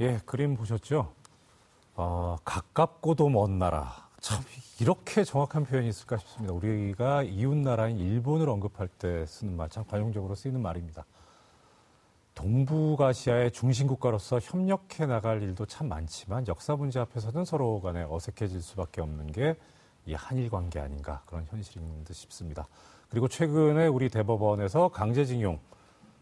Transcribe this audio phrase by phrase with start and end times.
[0.00, 1.12] 예, 그림 보셨죠?
[1.94, 4.08] 어, 가깝고도 먼 나라.
[4.20, 4.42] 참
[4.80, 6.54] 이렇게 정확한 표현이 있을까 싶습니다.
[6.54, 11.04] 우리가 이웃 나라인 일본을 언급할 때 쓰는 말, 참 관용적으로 쓰이는 말입니다.
[12.34, 19.00] 동북아시아의 중심 국가로서 협력해 나갈 일도 참 많지만 역사 문제 앞에서는 서로 간에 어색해질 수밖에
[19.00, 19.56] 없는 게
[20.06, 22.66] 이 한일 관계 아닌가 그런 현실인 듯 싶습니다.
[23.08, 25.58] 그리고 최근에 우리 대법원에서 강제징용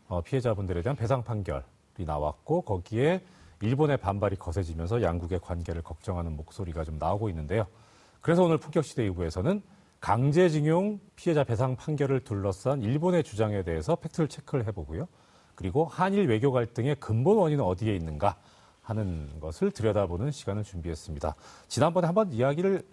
[0.08, 1.62] 어, 피해자분들에 대한 배상 판결이
[1.98, 3.22] 나왔고 거기에
[3.62, 7.66] 일본의 반발이 거세지면서 양국의 관계를 걱정하는 목소리가 좀 나오고 있는데요.
[8.20, 9.62] 그래서 오늘 품격시대 2부에서는
[10.00, 15.06] 강제징용 피해자 배상 판결을 둘러싼 일본의 주장에 대해서 팩트를 체크를 해보고요.
[15.54, 18.36] 그리고 한일 외교 갈등의 근본 원인은 어디에 있는가
[18.82, 21.36] 하는 것을 들여다보는 시간을 준비했습니다.
[21.68, 22.84] 지난번에 한번 이야기를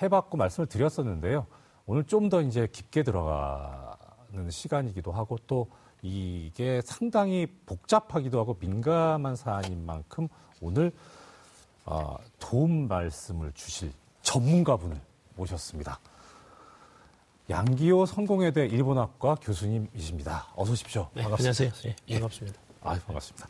[0.00, 1.46] 해봤고 말씀을 드렸었는데요.
[1.84, 5.68] 오늘 좀 더 이제 깊게 들어가는 시간이기도 하고 또
[6.06, 10.28] 이게 상당히 복잡하기도 하고 민감한 사안인 만큼
[10.60, 10.92] 오늘
[11.84, 15.00] 어, 도움 말씀을 주실 전문가분을
[15.34, 15.98] 모셨습니다.
[17.50, 20.48] 양기호 성공회대 일본학과 교수님이십니다.
[20.56, 21.08] 어서 오십시오.
[21.14, 21.64] 네, 반갑습니다.
[21.64, 21.94] 안녕하세요.
[22.06, 22.58] 네, 반갑습니다.
[22.60, 22.66] 예.
[22.82, 23.48] 아, 반갑습니다.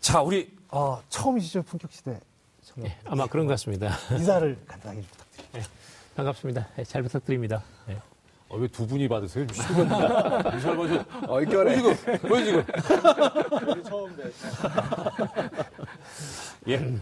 [0.00, 2.20] 자, 우리 어, 처음이시죠 fun격시대
[2.76, 3.90] 네, 아마 그런 것 같습니다.
[4.10, 5.52] 인사를 간단하게 부탁드립니다.
[5.52, 5.62] 네,
[6.14, 6.68] 반갑습니다.
[6.76, 7.62] 네, 잘 부탁드립니다.
[8.50, 8.56] 네.
[8.56, 9.46] 어, 왜두 분이 받으세요?
[9.46, 11.70] 미잘 받으 어, 이겨내.
[11.70, 11.94] 왜 지금?
[12.30, 12.64] 왜 지금?
[13.84, 14.30] 처음 돼.
[16.68, 16.94] 예.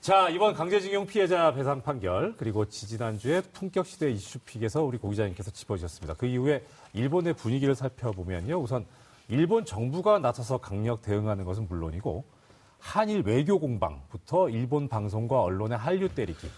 [0.00, 6.14] 자, 이번 강제징용 피해자 배상 판결, 그리고 지지난주에 품격시대 이슈픽에서 우리 고 기자님께서 짚어주셨습니다.
[6.14, 8.58] 그 이후에 일본의 분위기를 살펴보면요.
[8.58, 8.84] 우선
[9.28, 12.24] 일본 정부가 나서서 강력 대응하는 것은 물론이고,
[12.78, 16.50] 한일 외교 공방부터 일본 방송과 언론의 한류 때리기.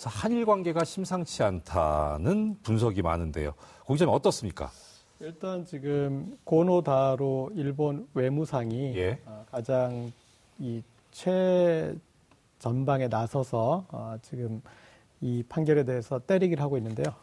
[0.00, 3.52] 그래서 한일 관계가 심상치 않다는 분석이 많은데요.
[3.84, 4.70] 고 기자님 어떻습니까?
[5.20, 9.20] 일단 지금 고노다로 일본 외무상이 예.
[9.26, 10.10] 어, 가장
[10.58, 11.94] 이 최
[12.58, 14.62] 전방에 나서서 어, 지금
[15.20, 17.14] 이 판결에 대해서 때리기를 하고 있는데요.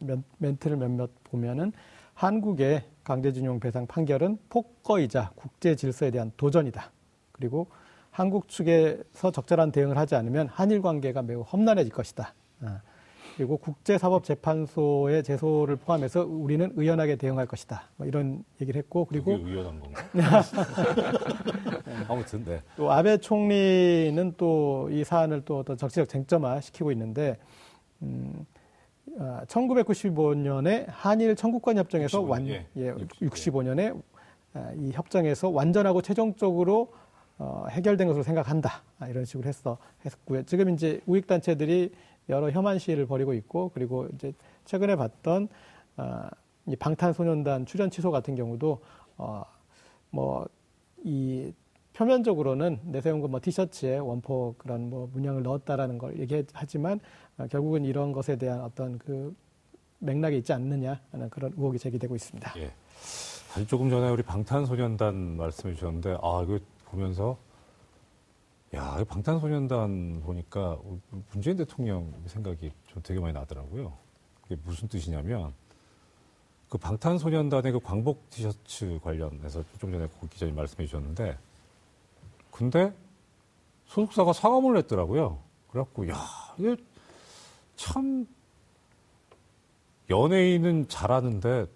[0.00, 1.72] 멘, 멘트를 몇몇 보면은
[2.14, 6.90] 한국의 강제징용 배상 판결은 폭거이자 국제 질서에 대한 도전이다.
[7.32, 7.68] 그리고
[8.12, 12.34] 한국 측에서 적절한 대응을 하지 않으면 한일 관계가 매우 험난해질 것이다.
[12.60, 12.78] 어.
[13.36, 17.84] 그리고 국제사법재판소의 제소를 포함해서 우리는 의연하게 대응할 것이다.
[17.96, 20.02] 뭐 이런 얘기를 했고 그리고 의연한 건가?
[22.08, 22.60] 아무튼 네.
[22.76, 27.38] 또 아베 총리는 또 이 사안을 또 어떤 정치적 쟁점화 시키고 있는데
[28.02, 28.44] 음,
[29.18, 33.98] 어, 1995년에 한일 청구권 협정에서 65년, 완 예, 예, 65년에
[34.54, 36.92] 어, 이 협정에서 완전하고 최종적으로
[37.42, 38.82] 어, 해결된 것으로 생각한다.
[39.00, 39.76] 아, 이런 식으로 했어
[40.06, 40.44] 했고요.
[40.44, 41.92] 지금 이제 우익 단체들이
[42.28, 44.32] 여러 혐한 시위를 벌이고 있고 그리고 이제
[44.64, 45.48] 최근에 봤던
[45.96, 46.28] 어,
[46.66, 48.78] 이 방탄소년단 출연 취소 같은 경우도
[49.16, 49.42] 어,
[50.10, 51.52] 뭐이
[51.94, 57.00] 표면적으로는 내세운 거 뭐 티셔츠에 원포 그런 뭐 문양을 넣었다라는 걸 얘기하지만
[57.38, 59.34] 어, 결국은 이런 것에 대한 어떤 그
[59.98, 62.52] 맥락이 있지 않느냐 하는 그런 의혹이 제기되고 있습니다.
[62.58, 62.70] 예.
[63.00, 66.60] 사실 조금 전에 우리 방탄소년단 말씀해 주셨는데 아 이거
[66.92, 67.38] 보면서
[68.74, 70.78] 야 방탄소년단 보니까
[71.32, 73.92] 문재인 대통령 생각이 좀 되게 많이 나더라고요.
[74.42, 75.52] 그게 무슨 뜻이냐면
[76.68, 81.38] 그 방탄소년단의 그 광복 티셔츠 관련해서 좀 전에 고 기자님 말씀해 주셨는데
[82.50, 82.94] 근데
[83.86, 85.38] 소속사가 사과문을 냈더라고요.
[85.68, 86.16] 그래갖고 야
[86.58, 86.76] 이게
[87.76, 88.26] 참
[90.08, 91.66] 연예인은 잘하는데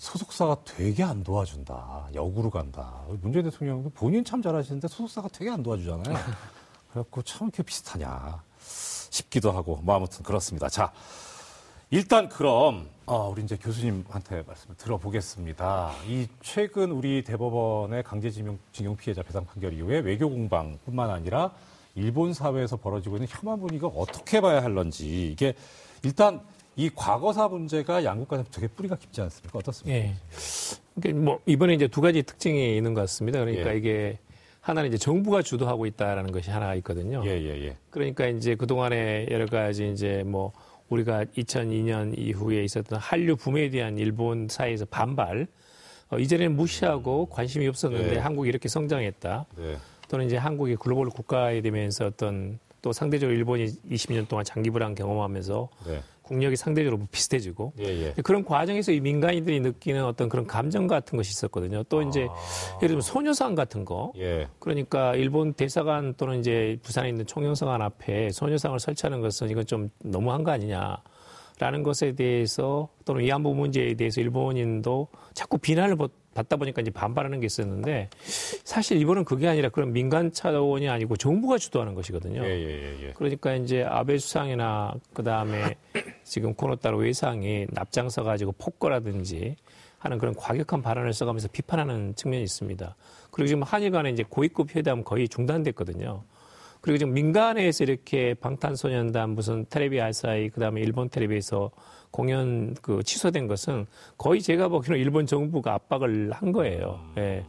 [0.00, 2.08] 소속사가 되게 안 도와준다.
[2.14, 3.02] 역으로 간다.
[3.20, 6.16] 문재인 대통령도 본인 참 잘하시는데 소속사가 되게 안 도와주잖아요.
[6.90, 10.70] 그래갖고 참 이렇게 비슷하냐 싶기도 하고 뭐 아무튼 그렇습니다.
[10.70, 10.90] 자
[11.90, 15.92] 일단 그럼 어, 우리 이제 교수님한테 말씀을 들어보겠습니다.
[16.08, 18.58] 이 최근 우리 대법원의 강제징용
[18.98, 21.52] 피해자 배상 판결 이후에 외교 공방뿐만 아니라
[21.94, 25.54] 일본 사회에서 벌어지고 있는 혐한 분위기가 어떻게 봐야 할런지 이게
[26.02, 26.40] 일단
[26.80, 29.58] 이 과거사 문제가 양국 간에 되게 뿌리가 깊지 않습니까?
[29.58, 29.98] 어떻습니까?
[29.98, 30.14] 예.
[30.94, 33.38] 그러니까 뭐 이번에 이제 두 가지 특징이 있는 것 같습니다.
[33.38, 33.76] 그러니까 예.
[33.76, 34.18] 이게
[34.62, 37.22] 하나는 이제 정부가 주도하고 있다라는 것이 하나가 있거든요.
[37.26, 37.76] 예, 예, 예.
[37.90, 40.52] 그러니까 이제 그동안에 여러 가지 이제 뭐
[40.88, 45.48] 우리가 2002년 이후에 있었던 한류 붐에 대한 일본 사회에서 반발,
[46.08, 48.18] 어, 이전에는 무시하고 관심이 없었는데 네.
[48.18, 49.44] 한국이 이렇게 성장했다.
[49.58, 49.76] 네.
[50.08, 55.68] 또는 이제 한국이 글로벌 국가에 되면서 어떤 또 상대적으로 일본이 20년 동안 장기 불안 경험하면서
[55.86, 56.02] 네.
[56.30, 58.14] 국력이 상대적으로 비슷해지고 예, 예.
[58.22, 61.82] 그런 과정에서 이 민간인들이 느끼는 어떤 그런 감정 같은 것이 있었거든요.
[61.84, 62.76] 또 이제 아.
[62.76, 64.12] 예를 들면 소녀상 같은 거.
[64.16, 64.46] 예.
[64.60, 70.44] 그러니까 일본 대사관 또는 이제 부산에 있는 총영사관 앞에 소녀상을 설치하는 것은 이건 좀 너무한
[70.44, 71.02] 거 아니냐.
[71.58, 75.96] 라는 것에 대해서 또는 위안부 문제에 대해서 일본인도 자꾸 비난을
[76.34, 78.08] 받다 보니까 이제 반발하는 게 있었는데
[78.64, 82.44] 사실 이번은 그게 아니라 그런 민간 차원이 아니고 정부가 주도하는 것이거든요.
[82.44, 83.12] 예, 예, 예.
[83.14, 85.76] 그러니까 이제 아베 수상이나 그 다음에
[86.24, 89.56] 지금 코노타로 외상이 납장서 가지고 폭거라든지
[89.98, 92.96] 하는 그런 과격한 발언을 써가면서 비판하는 측면이 있습니다.
[93.30, 96.24] 그리고 지금 한일 간에 이제 고위급 회담 거의 중단됐거든요.
[96.80, 101.70] 그리고 지금 민간에서 이렇게 방탄소년단 무슨 텔레비 아사히 그다음에 일본 텔레비에서
[102.10, 103.86] 공연 그 취소된 것은
[104.18, 107.00] 거의 제가 보기에는 일본 정부가 압박을 한 거예요.
[107.18, 107.44] 예.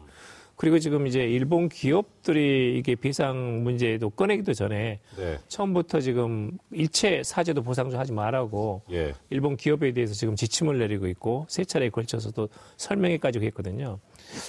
[0.62, 5.40] 그리고 지금 이제 일본 기업들이 이게 배상 문제도 꺼내기도 전에 네.
[5.48, 9.16] 처음부터 지금 일체 사죄도 보상 좀 하지 말라고 예.
[9.32, 13.98] 일본 기업에 대해서 지금 지침을 내리고 있고 세 차례에 걸쳐서도 설명회까지 했거든요.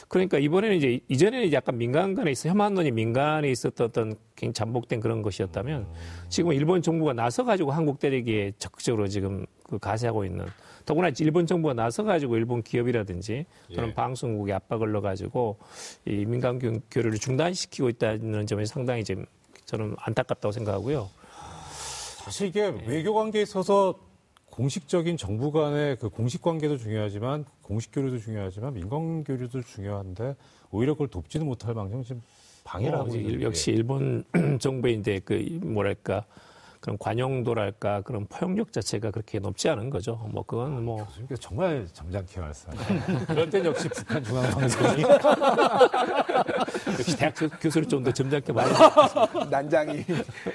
[0.08, 5.22] 그러니까 이번에는 이제 이전에는 약간 민간 간에 있어 혐한론이 민간에 있었던 어떤 굉장히 잠복된 그런
[5.22, 5.86] 것이었다면
[6.28, 10.44] 지금 일본 정부가 나서 가지고 한국 때리기에 적극적으로 지금 그 가세하고 있는
[10.84, 13.94] 더구나 일본 정부가 나서 가지고 일본 기업이라든지 또는 예.
[13.94, 15.58] 방송국에 압박을 넣어 가지고
[16.06, 19.24] 이 민간 교- 교류를 중단시키고 있다는 점에 상당히 지금
[19.64, 21.08] 저는 안타깝다고 생각하고요.
[22.24, 23.94] 사실 이게 외교 관계에 있어서
[24.50, 30.36] 공식적인 정부 간의 그 공식 관계도 중요하지만 공식 교류도 중요하지만 민간 교류도 중요한데
[30.70, 32.22] 오히려 그걸 돕지는 못할 망정 지금
[32.64, 33.44] 방해를 어, 하고 있는 게.
[33.44, 34.24] 역시 일본
[34.60, 36.24] 정부의 이제 그 뭐랄까
[36.82, 40.16] 그런 관용도랄까 그런 포용력 자체가 그렇게 높지 않은 거죠.
[40.32, 43.18] 뭐 그건 뭐 교수님께서 정말 점잖게 말씀하시네요.
[43.28, 45.02] 그럴 땐 역시 북한 중앙방송이
[46.98, 48.66] 역시 대학 교- 교수를 좀 더 점잖게 말.
[49.48, 50.04] 난장이.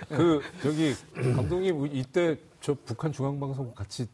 [0.10, 4.06] 그 저기 감독님 이때 저 북한 중앙방송 같이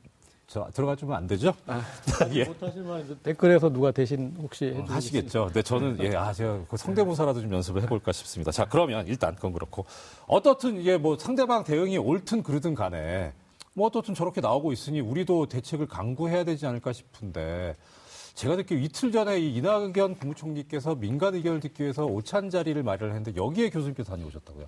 [0.54, 1.52] 저 들어가 주면 안 되죠?
[2.36, 2.44] 예.
[2.44, 5.46] 못하시면 댓글에서 누가 대신 혹시 해주시겠- 하시겠죠.
[5.46, 8.52] 근데 저는 예, 아 제가 그 성대모사라도 좀 연습을 해볼까 싶습니다.
[8.52, 9.84] 자, 그러면 일단 그건 그렇고
[10.28, 13.34] 어떻든 이게 뭐 상대방 대응이 옳든 그르든 간에
[13.74, 17.76] 뭐 어떻든 저렇게 나오고 있으니 우리도 대책을 강구해야 되지 않을까 싶은데
[18.36, 23.72] 제가 듣기 이틀 전에 이 이낙연 국무총리께서 민간 의견을 듣기 위해서 오찬 자리를 마련했는데 여기에
[23.72, 24.68] 교수님께서 다녀오셨다고요.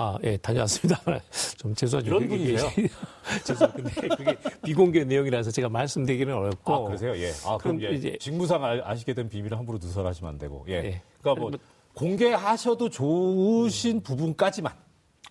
[0.00, 1.00] 아, 예, 다녀왔습니다.
[1.58, 2.06] 좀 죄송하죠.
[2.08, 2.70] 이런 분이세요?
[3.44, 6.72] 죄송한데 그게 비공개 내용이라서 제가 말씀드리기는 어렵고.
[6.72, 7.16] 아, 그러세요?
[7.16, 7.30] 예.
[7.44, 10.64] 아, 그럼, 그럼 예, 이제- 직무상 아- 아시게 된 비밀을 함부로 누설하시면 안 되고.
[10.68, 10.74] 예.
[10.74, 11.02] 예.
[11.20, 11.50] 그러니까 뭐
[11.94, 14.72] 공개하셔도 좋으신 부분까지만.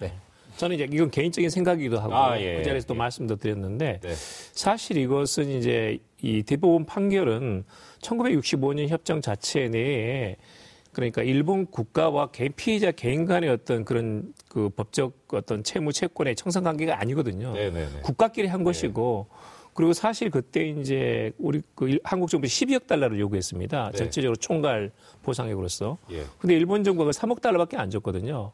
[0.01, 0.13] 네.
[0.57, 2.97] 저는 이제 이건 개인적인 생각이기도 하고 아, 예, 그 자리에서 또 예.
[2.97, 4.13] 말씀도 드렸는데 네.
[4.51, 7.63] 사실 이것은 이제 이 대법원 판결은
[8.01, 10.35] 1965년 협정 자체 내에
[10.97, 16.63] 그러니까 일본 국가와 개인 피해자 개인 간의 어떤 그런 그 법적 어떤 채무 채권의 청산
[16.63, 17.53] 관계가 아니거든요.
[17.53, 18.01] 네네네.
[18.01, 19.27] 국가끼리 한 것이고
[19.75, 23.91] 그리고 사실 그때 이제 우리 그 일- 한국 정부 12억 달러를 요구했습니다.
[23.91, 23.97] 네.
[23.97, 24.89] 전체적으로 총괄
[25.21, 25.99] 보상액으로서.
[26.13, 26.23] 예.
[26.39, 28.53] 근데 일본 정부가 3억 달러밖에 안 줬거든요.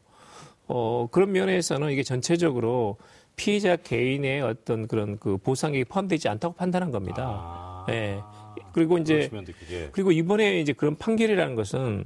[0.67, 2.97] 어, 그런 면에서는 이게 전체적으로
[3.37, 7.23] 피해자 개인의 어떤 그런 그 보상액이 포함되지 않다고 판단한 겁니다.
[7.25, 7.85] 아.
[7.87, 8.19] 예.
[8.73, 9.29] 그리고 이제
[9.93, 12.05] 그리고 이번에 이제 그런 판결이라는 것은 이-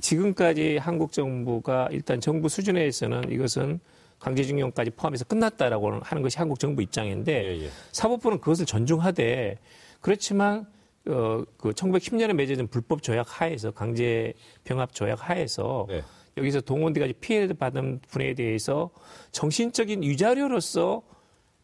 [0.00, 3.80] 지금까지 한국 정부가 일단 정부 수준에서는 이것은
[4.18, 7.70] 강제징용까지 포함해서 끝났다라고 하는 것이 한국 정부 입장인데 예, 예.
[7.92, 9.58] 사법부는 그것을 존중하되
[10.00, 10.66] 그렇지만
[11.08, 14.34] 어, 그 1910년에 맺어진 불법 조약 하에서 강제
[14.64, 16.02] 병합 조약 하에서 네.
[16.36, 18.90] 여기서 동원돼가지고 피해를 받은 분에 대해서
[19.32, 21.02] 정신적인 위자료로서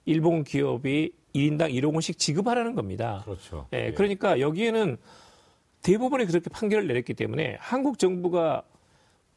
[0.06, 3.20] 일본 기업이 1인당 1억 원씩 지급하라는 겁니다.
[3.24, 3.68] 그렇죠.
[3.74, 3.92] 예, 예.
[3.92, 4.96] 그러니까 여기에는
[5.86, 8.64] 대법원이 그렇게 판결을 내렸기 때문에 한국 정부가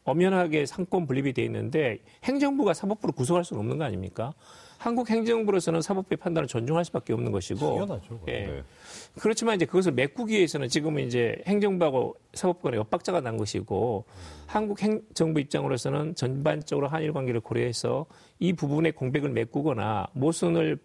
[0.04, 4.34] 엄연하게 상권 분립이 돼 있는데 행정부가 사법부를 구속할 수는 없는 거 아닙니까?
[4.80, 8.22] 한국 행정부로서는 사법부의 판단을 존중할 수밖에 없는 것이고 당연하죠.
[8.30, 8.32] 예.
[8.32, 8.64] 네.
[9.20, 14.06] 그렇지만 이제 그것을 메꾸기 위해서는 지금은 이제 행정부하고 사법부 간에 엇박자가 난 것이고
[14.48, 18.08] 한국 행 정부 입장으로서는 전반적으로 한일 관계를 고려해서
[18.40, 20.80] 이 부분의 공백을 메꾸거나 모순을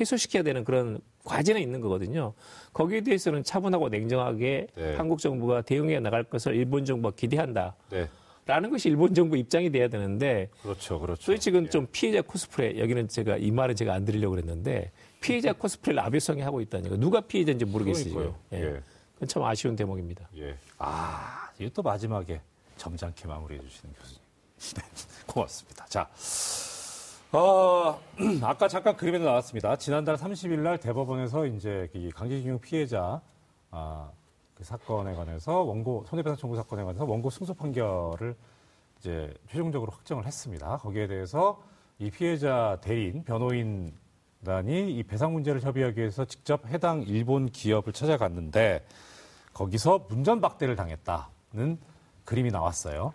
[0.00, 2.32] 해소시켜야 되는 그런 과제는 있는 거거든요.
[2.72, 4.94] 거기에 대해서는 차분하고 냉정하게 네.
[4.94, 7.74] 한국 정부가 대응해 나갈 것을 일본 정부가 기대한다.
[7.90, 8.08] 네.
[8.46, 11.00] 라는 것이 일본 정부 입장이 돼야 되는데 그렇죠.
[11.00, 11.36] 그렇죠.
[11.36, 11.68] 지금 예.
[11.68, 16.60] 좀 피해자 코스프레 여기는 제가 이 말은 제가 안 드리려고 그랬는데 피해자 코스프레를 아베성이 하고
[16.60, 18.36] 있다는 거 누가 피해자인지 모르겠어요.
[18.52, 18.56] 예.
[18.56, 18.80] 예.
[19.14, 20.28] 그건 참 아쉬운 대목입니다.
[20.38, 20.56] 예.
[20.78, 22.40] 아, 이게 또 마지막에
[22.76, 24.20] 점잖게 마무리해 주시는 교수님.
[24.76, 24.82] 네,
[25.26, 25.86] 고맙습니다.
[25.86, 26.08] 자,
[27.36, 28.00] 어,
[28.42, 29.76] 아까 잠깐 그림에도 나왔습니다.
[29.76, 33.20] 지난달 30일 날 대법원에서 이제 이 강제징용 피해자
[33.70, 34.10] 아,
[34.54, 38.34] 그 사건에 관해서 원고 손해배상 청구 사건에 관해서 원고 승소 판결을
[38.98, 40.78] 이제 최종적으로 확정을 했습니다.
[40.78, 41.62] 거기에 대해서
[41.98, 48.82] 이 피해자 대인 변호인단이 이 배상 문제를 협의하기 위해서 직접 해당 일본 기업을 찾아갔는데
[49.52, 51.78] 거기서 문전박대를 당했다는
[52.24, 53.12] 그림이 나왔어요.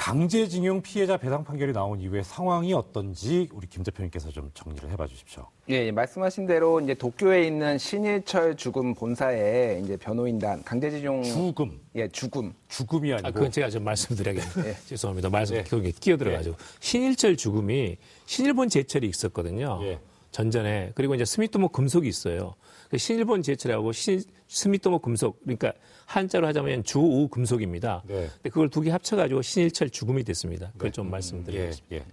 [0.00, 5.46] 강제징용 피해자 배상 판결이 나온 이후에 상황이 어떤지 우리 김 대표님께서 좀 정리를 해봐 주십시오.
[5.68, 12.08] 예, 예, 말씀하신 대로 이제 도쿄에 있는 신일철 죽음 본사에 이제 변호인단 강제징용 죽음, 예
[12.08, 14.70] 죽음 죽음이 아니고 아, 그건 제가 좀 말씀드려야겠네요.
[14.70, 14.74] 예.
[14.88, 15.28] 죄송합니다.
[15.28, 15.64] 말씀 예.
[15.64, 16.56] 거기에 끼어들어가지고.
[16.80, 19.80] 신일철 죽음이 신일본 제철이 있었거든요.
[19.82, 19.98] 예.
[20.30, 20.92] 전전에.
[20.94, 22.54] 그리고 이제 스미토모 금속이 있어요.
[22.90, 25.72] 그 신일본 제철하고 신, 스미토모 금속, 그러니까
[26.06, 28.02] 한자로 하자면 주우 금속입니다.
[28.06, 28.28] 네.
[28.34, 30.72] 근데 그걸 두 개 합쳐가지고 신일철 죽음이 됐습니다.
[30.72, 30.92] 그걸 네.
[30.92, 31.94] 좀 예, 말씀드리겠습니다.
[31.96, 32.04] 예.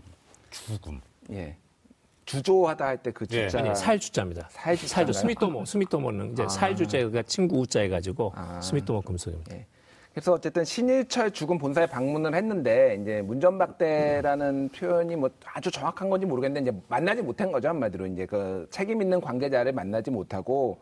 [0.52, 1.02] 죽음.
[1.32, 1.58] 예
[2.26, 3.48] 주조하다 할 때그 예.
[3.50, 4.50] 주자 아니, 살 주자입니다.
[4.52, 5.14] 살 주자인가요?
[5.14, 6.48] 살주, 스미토모, 스미토모는 이제 아.
[6.48, 8.62] 살 주자가 친구 우자 해가지고 아.
[8.62, 9.56] 스미토모 금속입니다.
[9.56, 9.66] 예.
[10.18, 16.72] 그래서 어쨌든 신일철 죽음 본사에 방문을 했는데 이제 문전박대라는 표현이 뭐 아주 정확한 건지 모르겠는데
[16.72, 20.82] 이제 만나지 못한 거죠 한마디로 이제 그 책임 있는 관계자를 만나지 못하고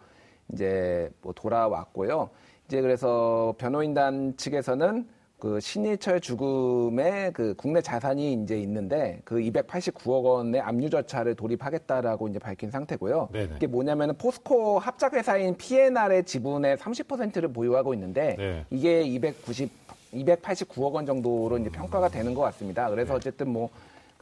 [0.53, 2.29] 이제 뭐 돌아왔고요.
[2.67, 5.05] 이제 그래서 변호인단 측에서는
[5.45, 12.39] 그 신일철 죽음에 그 국내 자산이 이제 있는데 그 289억 원의 압류 절차를 돌입하겠다라고 이제
[12.39, 13.29] 밝힌 상태고요.
[13.31, 13.53] 네네.
[13.57, 18.65] 이게 뭐냐면은 포스코 합작 회사인 P&R의 지분의 30%를 보유하고 있는데 네.
[18.71, 19.85] 이게 290
[20.15, 22.89] 289억 원 정도로 이제 평가가 되는 것 같습니다.
[22.89, 23.17] 그래서 네.
[23.17, 23.69] 어쨌든 뭐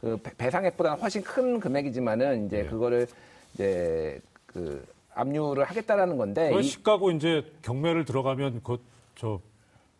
[0.04, 2.66] 그 배상액보다는 훨씬 큰 금액이지만은 이제 네.
[2.66, 3.06] 그거를
[3.54, 9.40] 이제 그 압류를 하겠다라는 건데 시가고 이제 경매를 들어가면 그저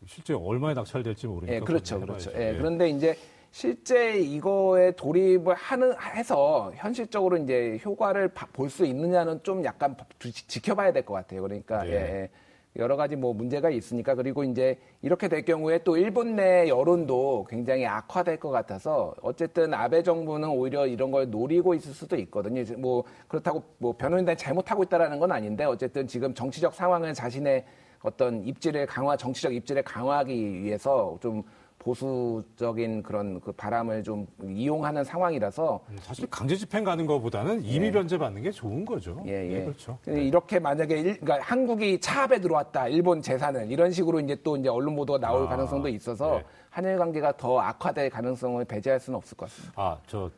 [0.06, 1.54] 실제 얼마에 낙찰될지 모르니까.
[1.56, 2.30] 예, 그렇죠, 그렇죠.
[2.30, 2.54] 해봐야죠.
[2.54, 3.16] 예, 그런데 이제
[3.50, 10.92] 실제 이거에 돌입을 하는 해서 현실적으로 이제 효과를 볼 수 있느냐는 좀 약간 지- 지켜봐야
[10.92, 11.42] 될 것 같아요.
[11.42, 11.92] 그러니까 예.
[11.92, 12.30] 예, 예.
[12.76, 17.86] 여러 가지 뭐 문제가 있으니까 그리고 이제 이렇게 될 경우에 또 일본 내 여론도 굉장히
[17.86, 22.64] 악화될 것 같아서 어쨌든 아베 정부는 오히려 이런 걸 노리고 있을 수도 있거든요.
[22.78, 27.64] 뭐 그렇다고 뭐 변호인단이 잘못하고 있다라는 건 아닌데 어쨌든 지금 정치적 상황을 자신의
[28.08, 31.42] 어떤 입지를 강화, 정치적 입지를 강화하기 위해서 좀
[31.78, 38.16] 보수적인 그런 그 바람을 좀 이용하는 상황이라서 음, 사실 강제 집행 가는 것보다는 임의 변제
[38.18, 39.22] 받는 게 좋은 거죠.
[39.26, 39.58] 예, 예.
[39.58, 39.98] 네, 그렇죠.
[40.06, 44.96] 이렇게 만약에 일, 그러니까 한국이 차압에 들어왔다, 일본 재산을 이런 식으로 이제 또 이제 언론
[44.96, 46.44] 보도가 나올 아, 가능성도 있어서 네.
[46.70, 49.72] 한일 관계가 더 악화될 가능성을 배제할 수는 없을 것 같습니다.
[49.82, 50.30] 아, 저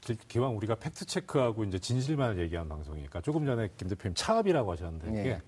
[0.00, 5.26] 기- 기왕 우리가 팩트 체크하고 이제 진실만을 얘기한 방송이니까 조금 전에 김 대표님 차압이라고 하셨는데
[5.26, 5.40] 예.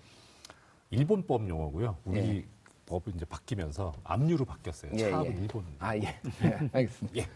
[0.90, 1.96] 일본법 용어고요.
[2.04, 2.44] 우리 예.
[2.86, 4.92] 법이 이제 바뀌면서 압류로 바뀌었어요.
[4.94, 5.40] 예, 차압은 예.
[5.40, 5.64] 일본.
[5.78, 7.16] 아 예, 네, 알겠습니다.
[7.20, 7.26] 예.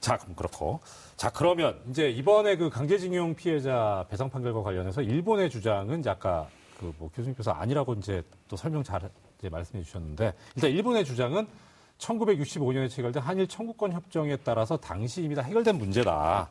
[0.00, 0.80] 자, 그럼 그렇고.
[1.16, 6.92] 자, 그러면 이제 이번에 그 강제징용 피해자 배상 판결과 관련해서 일본의 주장은 이제 아까 그
[6.98, 11.46] 뭐 교수님께서 아니라고 이제 또 설명 잘 이제 말씀해 주셨는데 일단 일본의 주장은
[11.98, 16.50] 1965년에 체결된 한일 청구권 협정에 따라서 당시 이미 다 해결된 문제다.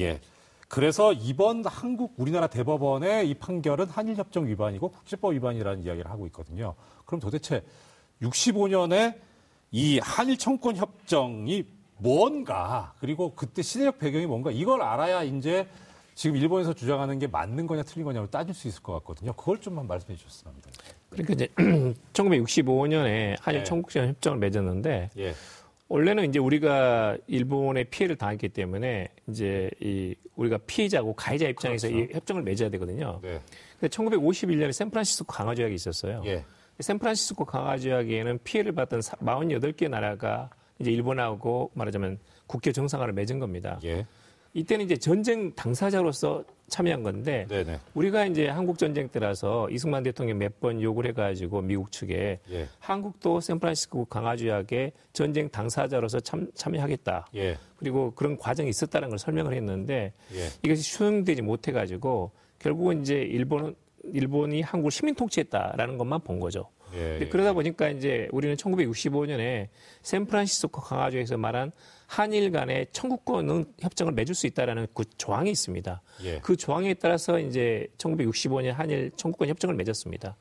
[0.00, 0.20] 예.
[0.68, 6.74] 그래서 이번 한국 우리나라 대법원의 이 판결은 한일 협정 위반이고 국제법 위반이라는 이야기를 하고 있거든요.
[7.06, 7.64] 그럼 도대체
[8.22, 9.18] 65년에
[9.70, 11.64] 이 한일 청구권 협정이
[11.96, 15.66] 뭔가 그리고 그때 시대적 배경이 뭔가 이걸 알아야 이제
[16.14, 19.32] 지금 일본에서 주장하는 게 맞는 거냐 틀린 거냐를 따질 수 있을 것 같거든요.
[19.32, 20.70] 그걸 좀만 말씀해 주셨으면 합니다.
[21.10, 21.46] 그러니까 이제
[22.12, 23.64] 1965년에 한일 네.
[23.64, 25.34] 청구권 협정을 맺었는데 예.
[25.88, 32.04] 원래는 이제 우리가 일본의 피해를 당했기 때문에 이제 이 우리가 피해자고 가해자 입장에서 그렇죠.
[32.04, 33.20] 이 협정을 맺어야 되거든요.
[33.22, 33.40] 네.
[33.80, 36.22] 근데 1951년에 샌프란시스코 강화 조약이 있었어요.
[36.26, 36.44] 예.
[36.78, 43.80] 샌프란시스코 강화 조약에는 피해를 받던 48개 나라가 이제 일본하고 말하자면 국교 정상화를 맺은 겁니다.
[43.84, 44.06] 예.
[44.54, 47.78] 이때는 이제 전쟁 당사자로서 참여한 건데 네네.
[47.94, 52.68] 우리가 이제 한국 전쟁 때라서 이승만 대통령 몇번 욕을 해가지고 미국 측에 예.
[52.78, 57.28] 한국도 샌프란시스코 강화조약에 전쟁 당사자로서 참, 참여하겠다.
[57.36, 57.56] 예.
[57.76, 60.48] 그리고 그런 과정이 있었다는 걸 설명을 했는데 예.
[60.62, 63.74] 이것이 수용되지 못해가지고 결국은 이제 일본은
[64.12, 66.68] 일본이 한국을 시민 통치했다라는 것만 본 거죠.
[66.94, 66.98] 예.
[67.18, 69.68] 근데 그러다 보니까 이제 우리는 1965년에
[70.02, 71.72] 샌프란시스코 강화조에서 말한
[72.06, 76.02] 한일 간의 청구권 협정을 맺을 수 있다라는 그 조항이 있습니다.
[76.24, 76.38] 예.
[76.40, 80.36] 그 조항에 따라서 이제 1965년 한일 청구권 협정을 맺었습니다.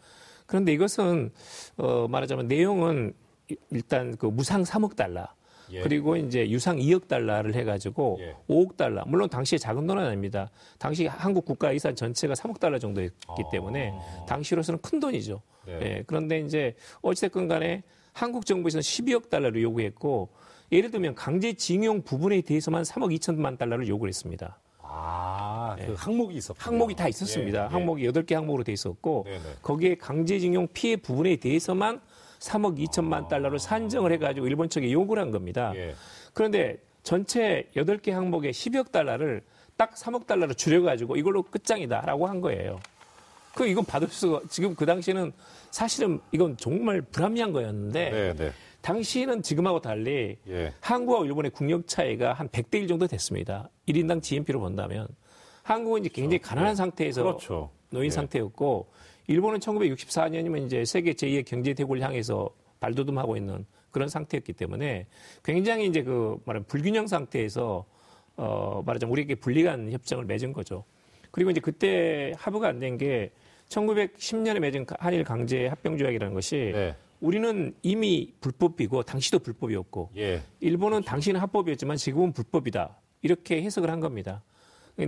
[0.45, 1.31] 그런데 이것은
[1.77, 3.13] 어 말하자면 내용은
[3.51, 5.27] 이- 일단 그 무상 3억 달러
[5.71, 5.81] 예.
[5.81, 8.35] 그리고 이제 유상 2억 달러를 해가지고 예.
[8.47, 10.49] 5억 달러 물론 당시에 작은 돈은 아닙니다.
[10.79, 13.49] 당시 한국 국가遺産 전체가 3억 달러 정도였기 아.
[13.51, 13.91] 때문에
[14.29, 15.41] 당시로서는 큰 돈이죠.
[15.67, 15.79] 네.
[15.81, 17.83] 예, 그런데 이제 어찌됐건 간에
[18.13, 20.29] 한국 정부에서는 12억 달러를 요구했고
[20.71, 24.59] 예를 들면 강제징용 부분에 대해서만 3억 2천만 달러를 요구를 했습니다.
[24.81, 26.59] 아, 그 항목이 있었고.
[26.59, 27.67] 항목이 다 있었습니다.
[27.67, 29.39] 항목이 8개 항목으로 돼 있었고 네네.
[29.61, 32.01] 거기에 강제징용 피해 부분에 대해서만
[32.39, 35.73] 3억 2천만 달러를 산정을 해가지고 일본 측에 요구를 한 겁니다.
[35.75, 35.93] 예.
[36.33, 39.41] 그런데 전체 8개 항목에 10억 달러를
[39.75, 42.79] 딱 3억 달러로 줄여가지고 이걸로 끝장이다라고 한 거예요.
[43.57, 45.31] 그 이건 받을 수가 지금 그 당시에는
[45.71, 48.51] 사실은 이건 정말 불합리한 거였는데 네, 네.
[48.81, 50.71] 당시에는 지금하고 달리 예.
[50.79, 53.67] 한국하고 일본의 국력 차이가 한 100대 1 정도 됐습니다.
[53.87, 55.07] 1인당 GNP로 본다면
[55.63, 57.71] 한국은 이제 굉장히 가난한 상태에서 그렇죠.
[57.89, 58.09] 놓인 예.
[58.11, 58.89] 상태였고
[59.25, 65.07] 일본은 1964년이면 이제 세계 제2의 경제 대국을 향해서 발돋움하고 있는 그런 상태였기 때문에
[65.43, 67.85] 굉장히 이제 그 말하면 불균형 상태에서
[68.35, 70.83] 어 말하자면 우리에게 불리한 협정을 맺은 거죠.
[71.31, 73.31] 그리고 이제 그때 합의가 안 된 게
[73.69, 76.95] 1910년에 맺은 한일 강제 합병 조약이라는 것이 네.
[77.19, 80.43] 우리는 이미 불법이고 당시도 불법이었고 예.
[80.59, 82.95] 일본은 당시는 합법이었지만 지금은 불법이다.
[83.21, 84.43] 이렇게 해석을 한 겁니다.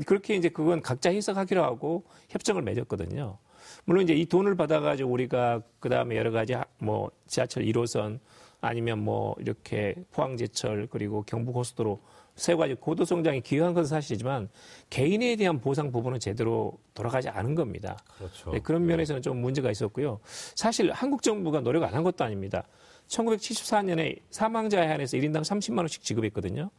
[0.05, 3.37] 그렇게 이제 그건 각자 해석하기로 하고 협정을 맺었거든요.
[3.85, 8.19] 물론 이제 이 돈을 받아가지고 우리가 그 다음에 여러 가지 하- 뭐 지하철 1호선
[8.61, 11.99] 아니면 뭐 이렇게 포항제철 그리고 경부고속도로
[12.39, 14.49] 세워가지고 고도 성장에 기여한 건 사실이지만
[14.89, 17.97] 개인에 대한 보상 부분은 제대로 돌아가지 않은 겁니다.
[18.17, 18.51] 그렇죠.
[18.51, 20.19] 네, 그런 면에서는 좀 문제가 있었고요.
[20.55, 22.63] 사실 한국 정부가 노력 안 한 것도 아닙니다.
[23.07, 26.69] 1974년에 사망자에 한해서 1인당 30만 원씩 지급했거든요.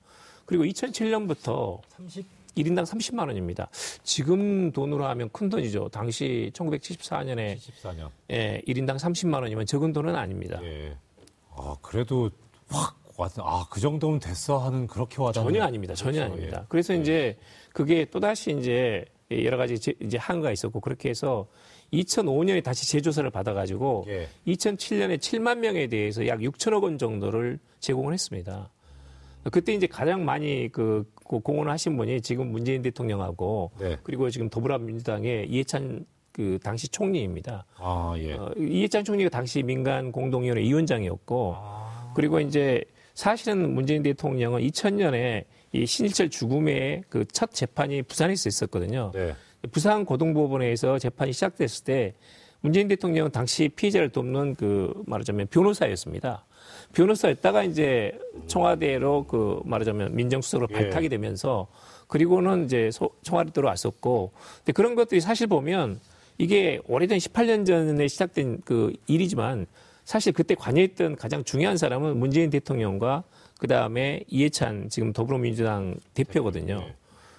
[0.47, 2.27] 그리고 2007년부터 30
[2.57, 3.69] 1인당 30만 원입니다.
[4.03, 5.89] 지금 돈으로 하면 큰 돈이죠.
[5.91, 8.09] 당시 1974년에 74년.
[8.33, 10.59] 예, 1인당 30만 원이면 적은 돈은 아닙니다.
[10.65, 10.97] 예.
[11.55, 12.29] 아, 그래도
[12.69, 15.95] 확 와서 아, 그 정도면 됐어 하는 그렇게 와닿는 전혀 아닙니다.
[15.95, 16.33] 전혀 그렇죠.
[16.33, 16.59] 아닙니다.
[16.63, 16.67] 예.
[16.69, 17.37] 그래서 이제
[17.73, 21.47] 그게 또다시 이제 여러 가지 제- 이제 한가 있었고 그렇게 해서
[21.93, 24.29] 2005년에 다시 재조사를 받아가지고 예.
[24.47, 28.71] 2007년에 7만 명에 대해서 약 6천억 원 정도를 제공을 했습니다.
[29.51, 33.97] 그때 이제 가장 많이 그, 그 공헌을 하신 분이 지금 문재인 대통령하고 네.
[34.03, 37.65] 그리고 지금 더불어민주당의 이해찬 그 당시 총리입니다.
[37.77, 38.35] 아, 예.
[38.35, 42.13] 어, 이해찬 총리가 당시 민간 공동위원회 위원장이었고 아.
[42.15, 42.85] 그리고 이제
[43.15, 49.11] 사실은 문재인 대통령은 2000년에 이 신일철 죽음의 그 첫 재판이 부산에서 있었거든요.
[49.15, 49.35] 네.
[49.73, 52.15] 부산 고등법원에서 재판이 시작됐을 때
[52.63, 56.45] 문재인 대통령은 당시 피해자를 돕는 그 말하자면 변호사였습니다.
[56.93, 60.75] 변호사였다가 이제 청와대로 그 말하자면 민정수석으로 예.
[60.75, 61.69] 발탁이 되면서
[62.09, 66.01] 그리고는 이제 소- 청와대 들어왔었고 근데 그런 것들이 사실 보면
[66.39, 69.67] 이게 오래된 18년 전에 시작된 그 일이지만
[70.11, 73.23] 사실 그때 관여했던 가장 중요한 사람은 문재인 대통령과
[73.61, 76.81] 그 다음에 이해찬 지금 더불어민주당 대표거든요.
[76.81, 76.95] 네.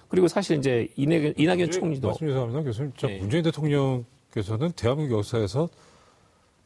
[0.08, 2.92] 그리고 사실 이제 이낙연, 이낙연 총리도 말씀 죄송합니다, 교수님.
[2.96, 3.18] 저 네.
[3.18, 5.68] 문재인 대통령께서는 대한민국 역사에서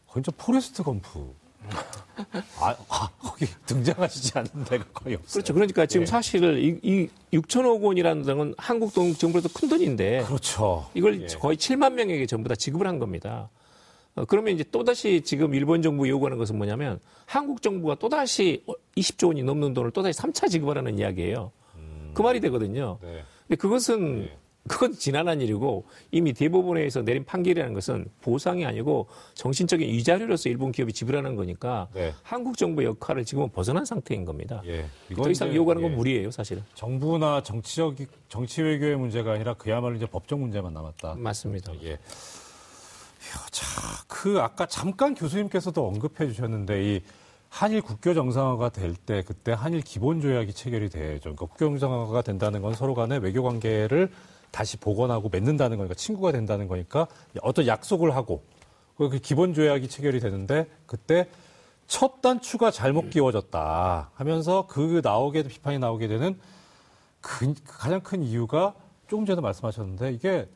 [0.06, 1.34] 거의 저 포레스트 검프.
[2.60, 5.32] 아, 아, 거기 등장하시지 않는 데가 거의 없어요.
[5.32, 5.54] 그렇죠.
[5.54, 6.06] 그러니까 지금 예.
[6.06, 6.78] 사실 이,
[7.32, 10.88] 이 6천억 원이라는 돈은 한국 돈 정부로도 큰 돈인데 그렇죠.
[10.94, 11.26] 이걸 예.
[11.26, 13.50] 거의 7만 명에게 전부 다 지급을 한 겁니다.
[14.16, 18.64] 어, 그러면 이제 또다시 지금 일본 정부 요구하는 것은 뭐냐면 한국 정부가 또다시
[18.96, 21.52] 20조 원이 넘는 돈을 또다시 3차 지급하라는 이야기예요.
[22.14, 22.98] 그 말이 되거든요.
[23.02, 23.22] 네.
[23.46, 24.36] 근데 그것은 예.
[24.68, 31.36] 그건 지난한 일이고 이미 대법원에서 내린 판결이라는 것은 보상이 아니고 정신적인 위자료로서 일본 기업이 지불하는
[31.36, 32.12] 거니까 네.
[32.22, 34.62] 한국 정부의 역할을 지금은 벗어난 상태인 겁니다.
[34.66, 34.86] 예.
[35.14, 35.96] 더 이상 요구하는 건 예.
[35.96, 36.64] 무리예요, 사실은.
[36.74, 37.96] 정부나 정치적
[38.28, 41.16] 정치 외교의 문제가 아니라 그야말로 이제 법적 문제만 남았다.
[41.16, 41.72] 맞습니다.
[41.84, 41.98] 예.
[43.50, 43.66] 자,
[44.08, 47.02] 그 아까 잠깐 교수님께서도 언급해 주셨는데 이
[47.48, 51.20] 한일 국교 정상화가 될 때 그때 한일 기본 조약이 체결이 돼야죠.
[51.20, 54.10] 그러니까 국교 정상화가 된다는 건 서로 간의 외교 관계를
[54.50, 57.06] 다시 복원하고 맺는다는 거니까 친구가 된다는 거니까
[57.42, 58.42] 어떤 약속을 하고
[58.96, 61.28] 그 기본 조약이 체결이 되는데 그때
[61.86, 66.38] 첫 단추가 잘못 끼워졌다 하면서 그 나오게 비판이 나오게 되는
[67.20, 68.74] 그 가장 큰 이유가
[69.08, 70.48] 조금 전에 말씀하셨는데 이게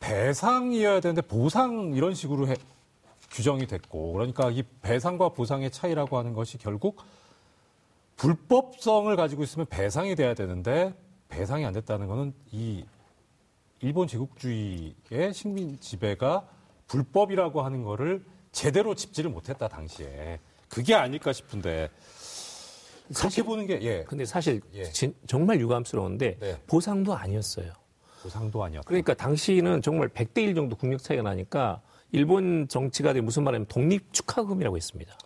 [0.00, 2.56] 배상이어야 되는데 보상 이런 식으로 해-
[3.30, 6.96] 규정이 됐고 그러니까 이 배상과 보상의 차이라고 하는 것이 결국
[8.16, 10.92] 불법성을 가지고 있으면 배상이 돼야 되는데
[11.28, 12.84] 배상이 안 됐다는 거는 이
[13.80, 16.46] 일본 제국주의의 식민 지배가
[16.88, 21.88] 불법이라고 하는 거를 제대로 짚지를 못했다 당시에 그게 아닐까 싶은데
[23.14, 24.04] 그렇게 보는 게 예.
[24.04, 24.84] 근데 사실 예.
[24.84, 26.60] 진- 정말 유감스러운데 네.
[26.66, 27.72] 보상도 아니었어요.
[28.22, 28.86] 보상도 아니었다.
[28.86, 31.80] 그러니까 당시는 정말 100대 1 정도 국력 차이가 나니까
[32.12, 35.16] 일본 정치가들이 무슨 말하면 독립 축하금이라고 했습니다.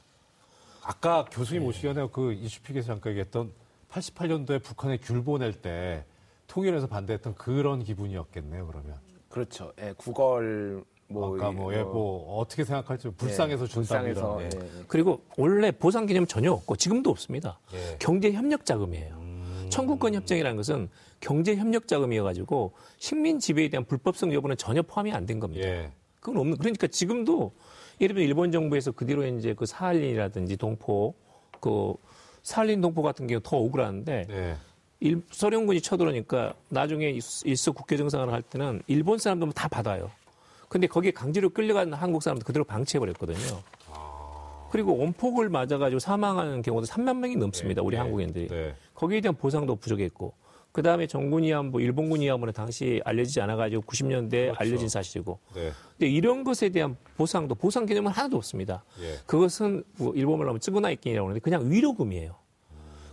[0.82, 3.50] 아까 교수님 오시기 전에 그 이슈픽에서 잠깐 얘기했던
[3.90, 6.04] 88년도에 북한에 귤 보낼 때
[6.46, 8.96] 통일해서 반대했던 그런 기분이었겠네요, 그러면.
[9.30, 9.72] 그렇죠.
[9.80, 14.42] 예, 구걸 뭐 아까 이- 뭐, 예, 뭐 어떻게 생각할지 불쌍해서 예, 준다 뭐 불쌍해서.
[14.42, 14.44] 예.
[14.54, 14.84] 예, 예.
[14.86, 17.58] 그리고 원래 보상 개념 전혀 없고 지금도 없습니다.
[17.72, 17.96] 예.
[17.98, 19.23] 경제 협력 자금이에요.
[19.64, 19.70] 음.
[19.70, 20.88] 청구권 협정이라는 것은
[21.20, 25.66] 경제 협력 자금이어가지고 식민 지배에 대한 불법성 여부는 전혀 포함이 안 된 겁니다.
[25.66, 25.90] 예.
[26.20, 26.56] 그건 없는.
[26.58, 27.52] 그러니까 지금도
[28.00, 31.14] 예를 들면 일본 정부에서 그 뒤로 이제 그 사할린이라든지 동포
[31.60, 31.94] 그
[32.42, 34.56] 사할린 동포 같은 경우 더 억울한데 네.
[35.00, 40.10] 일, 소련군이 쳐들어오니까 나중에 일소 국교 정상화를 할 때는 일본 사람들은 다 받아요.
[40.68, 43.62] 근데 거기에 강제로 끌려간 한국 사람들 그대로 방치해버렸거든요.
[44.70, 47.80] 그리고 원폭을 맞아가지고 사망하는 경우도 3만 명이 넘습니다.
[47.80, 48.48] 네, 우리 네, 한국인들이.
[48.48, 48.74] 네.
[49.04, 50.32] 거기에 대한 보상도 부족했고
[50.72, 54.56] 그 다음에 정군 위안부, 일본군 위안부는 당시 알려지지 않아가지고 90년대 그렇죠.
[54.58, 55.38] 알려진 사실이고.
[55.54, 55.70] 네.
[55.96, 58.82] 근데 이런 것에 대한 보상도 보상 개념은 하나도 없습니다.
[59.00, 59.18] 예.
[59.26, 62.34] 그것은 뭐 일본말로 하면 쯔구나이킹이라고 하는데 그냥 위로금이에요.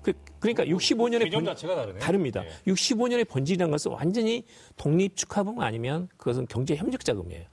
[0.02, 2.00] 그, 러니까 65년의 개념 자체가 다르네요.
[2.00, 2.44] 다릅니다.
[2.46, 2.72] 예.
[2.72, 4.46] 65년의 번질이라는 것은 완전히
[4.78, 7.46] 독립 축하금 아니면 그것은 경제 협력 자금이에요.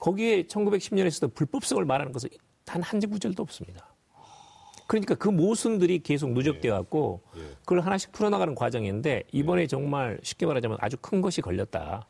[0.00, 2.30] 거기에 1910년에서도 불법성을 말하는 것은
[2.64, 3.91] 단 한 구절도 없습니다.
[4.92, 7.40] 그러니까 그 모순들이 계속 누적되어 갖고 예.
[7.60, 12.06] 그걸 하나씩 풀어나가는 과정인데 이번에 정말 쉽게 말하자면 아주 큰 것이 걸렸다.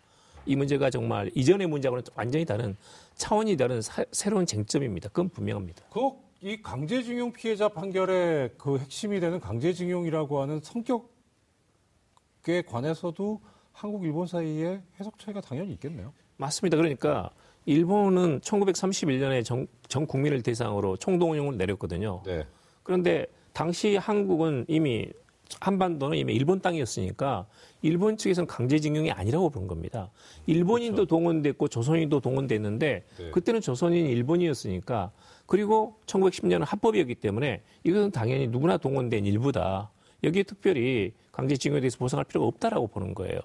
[0.46, 2.74] 이 문제가 정말 이전의 문제하고는 완전히 다른
[3.14, 5.10] 차원이 다른 사- 새로운 쟁점입니다.
[5.10, 5.84] 그건 분명합니다.
[5.90, 6.10] 그
[6.44, 11.06] 이 강제징용 피해자 판결의 그 핵심이 되는 강제징용이라고 하는 성격에
[12.66, 13.40] 관해서도
[13.70, 16.12] 한국 일본 사이에 해석 차이가 당연히 있겠네요.
[16.38, 16.76] 맞습니다.
[16.76, 17.30] 그러니까
[17.64, 22.24] 일본은 1931년에 전, 전 국민을 대상으로 총동원령을 내렸거든요.
[22.26, 22.44] 네.
[22.82, 25.08] 그런데 당시 한국은 이미
[25.60, 27.46] 한반도는 이미 일본 땅이었으니까
[27.82, 30.10] 일본 측에서는 강제징용이 아니라고 본 겁니다.
[30.46, 33.30] 일본인도 동원됐고 조선인도 동원됐는데 네.
[33.30, 35.10] 그때는 조선인이 일본이었으니까
[35.46, 39.90] 그리고 1910년은 합법이었기 때문에 이것은 당연히 누구나 동원된 일부다.
[40.24, 43.40] 여기에 특별히 강제징용에 대해서 보상할 필요가 없다라고 보는 거예요.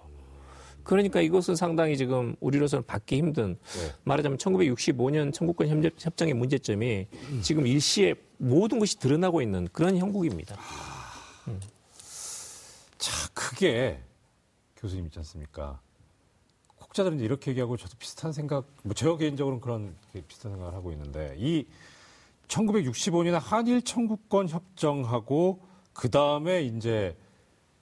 [0.88, 3.94] 그러니까 이것은 상당히 지금 우리로서는 받기 힘든 네.
[4.06, 7.08] 말하자면 1965년 청구권 협- 협정의 문제점이
[7.42, 10.56] 지금 일시에 모든 것이 드러나고 있는 그런 형국입니다.
[12.98, 14.00] 자, 그게
[14.78, 15.80] 교수님 있지 않습니까?
[16.82, 21.36] 혹자들은 이렇게 얘기하고 저도 비슷한 생각, 뭐, 저 개인적으로는 그런 게 비슷한 생각을 하고 있는데,
[21.38, 21.66] 이
[22.48, 25.60] 1965년에 한일 청구권 협정하고,
[25.92, 27.18] 그 다음에 이제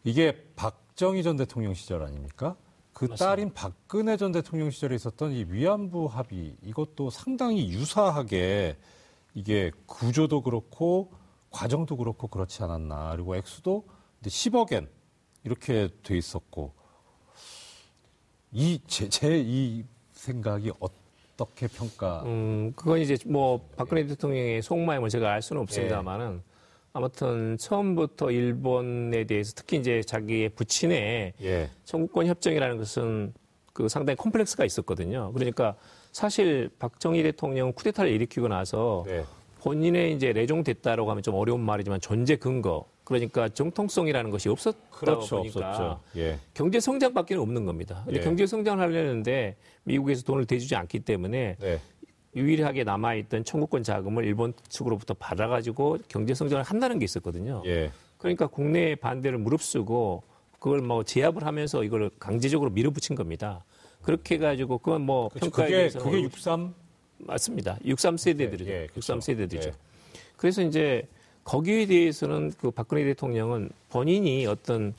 [0.04, 2.56] 이게 박정희 전 대통령 시절 아닙니까?
[2.96, 8.78] 그 딸인 박근혜 전 대통령 시절에 있었던 이 위안부 합의, 이것도 상당히 유사하게
[9.34, 11.12] 이게 구조도 그렇고,
[11.50, 13.12] 과정도 그렇고 그렇지 않았나.
[13.12, 13.86] 그리고 액수도
[14.24, 14.88] 10억엔
[15.44, 16.74] 이렇게 돼 있었고
[18.54, 22.24] 이제제이 생각이 어떻게 평가?
[22.24, 26.42] 음, 그건 이제 뭐 박근혜 대통령의 속마음을 제가 알 수는 없습니다만은
[26.96, 33.34] 아무튼 처음부터 일본에 대해서 특히 이제 자기의 부친의 예, 청구권 협정이라는 것은
[33.74, 35.34] 그 상당히 콤플렉스가 있었거든요.
[35.34, 35.76] 그러니까
[36.14, 39.26] 사실 박정희 대통령 쿠데타를 일으키고 나서 네,
[39.60, 45.70] 본인의 이제 레종됐다라고 하면 좀 어려운 말이지만 존재 근거 그러니까 정통성이라는 것이 없었다 그렇죠, 보니까
[45.70, 46.00] 없었죠.
[46.16, 48.04] 예, 경제 성장밖에 없는 겁니다.
[48.06, 48.24] 근데 예.
[48.24, 51.82] 경제 성장을 하려는데 미국에서 돈을 대주지 않기 때문에 네,
[52.36, 57.64] 유일하게 남아있던 청구권 자금을 일본 측으로부터 받아가지고 경제 성장을 한다는 게 있었거든요.
[57.66, 60.24] 예, 그러니까 국내의 반대를 무릅쓰고
[60.60, 63.64] 그걸 뭐 제압을 하면서 이걸 강제적으로 밀어붙인 겁니다.
[64.02, 65.50] 그렇게 해가지고 그건 뭐 그렇죠.
[65.50, 66.74] 평가에 그게 대해서 그게 63
[67.20, 67.78] 맞습니다.
[67.86, 68.70] 63 세대들이죠.
[68.70, 68.98] 예, 예, 그렇죠.
[68.98, 69.70] 63 세대들이죠.
[69.70, 69.74] 예.
[70.38, 71.08] 그래서 이제
[71.44, 74.94] 거기에 대해서는 그 박근혜 대통령은 본인이 어떤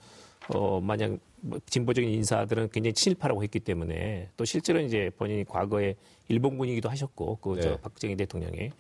[0.49, 1.19] 어 만약 뭐
[1.67, 5.95] 진보적인 인사들은 굉장히 친일파라고 했기 때문에 또 실제로 이제 본인이 과거에
[6.29, 7.81] 일본군이기도 하셨고 그저 네.
[7.81, 8.71] 박정희 대통령이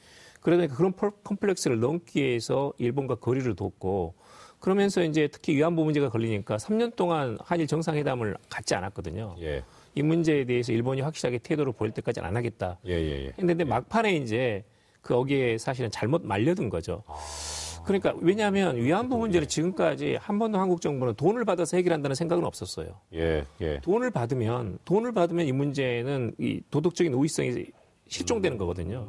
[0.40, 4.14] 그러니까 그런 펄- 컴플렉스를 넘기 위해서 일본과 거리를 뒀고
[4.59, 9.37] 그러면서 이제 특히 위안부 문제가 걸리니까 3년 동안 한일 정상회담을 갖지 않았거든요.
[9.40, 9.62] 예,
[9.95, 12.79] 이 문제에 대해서 일본이 확실하게 태도를 보일 때까지는 안 하겠다.
[12.87, 13.33] 예, 예, 예.
[13.38, 14.64] 했는데 막판에 이제
[15.03, 17.03] 그 거기에 사실은 잘못 말려든 거죠.
[17.07, 17.14] 아.
[17.87, 22.88] 그러니까 왜냐하면 위안부 문제를 지금까지 한 번도 한국 정부는 돈을 받아서 해결한다는 생각은 없었어요.
[23.14, 23.81] 예, 예.
[23.81, 27.66] 돈을 받으면 돈을 받으면 이 문제는 이 도덕적인 우위성이
[28.09, 29.09] 실종되는 거거든요.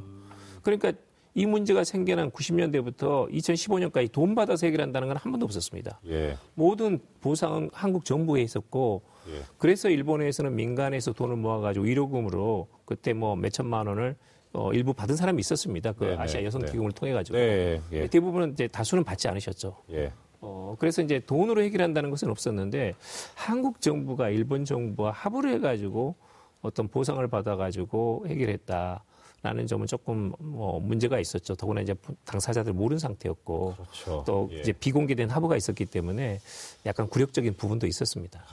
[0.62, 0.94] 그러니까
[1.34, 6.00] 이 문제가 생겨난 90년대부터 2015년까지 돈 받아서 해결한다는 건 한 번도 없었습니다.
[6.08, 9.42] 예, 모든 보상은 한국 정부에 있었고 예.
[9.58, 14.16] 그래서 일본에서는 민간에서 돈을 모아가지고 위로금으로 그때 뭐 몇천만 원을
[14.54, 15.92] 어, 일부 받은 사람이 있었습니다.
[15.94, 16.72] 그 네, 네, 아시아 여성 네.
[16.72, 19.76] 기금을 통해 가지고 네, 예, 대부분은 이제 다수는 받지 않으셨죠.
[19.92, 20.12] 예.
[20.40, 22.96] 어, 그래서 이제 돈으로 해결한다는 것은 없었는데
[23.36, 26.16] 한국 정부가 일본 정부와 합의를 해가지고
[26.62, 31.56] 어떤 보상을 받아가지고 해결했다라는 점은 조금 뭐 문제가 있었죠.
[31.56, 34.24] 더구나 이제 당사자들 모르는 상태였고 그렇죠.
[34.26, 34.60] 또 예.
[34.60, 36.40] 이제 비공개된 합의가 있었기 때문에
[36.86, 38.44] 약간 굴욕적인 부분도 있었습니다.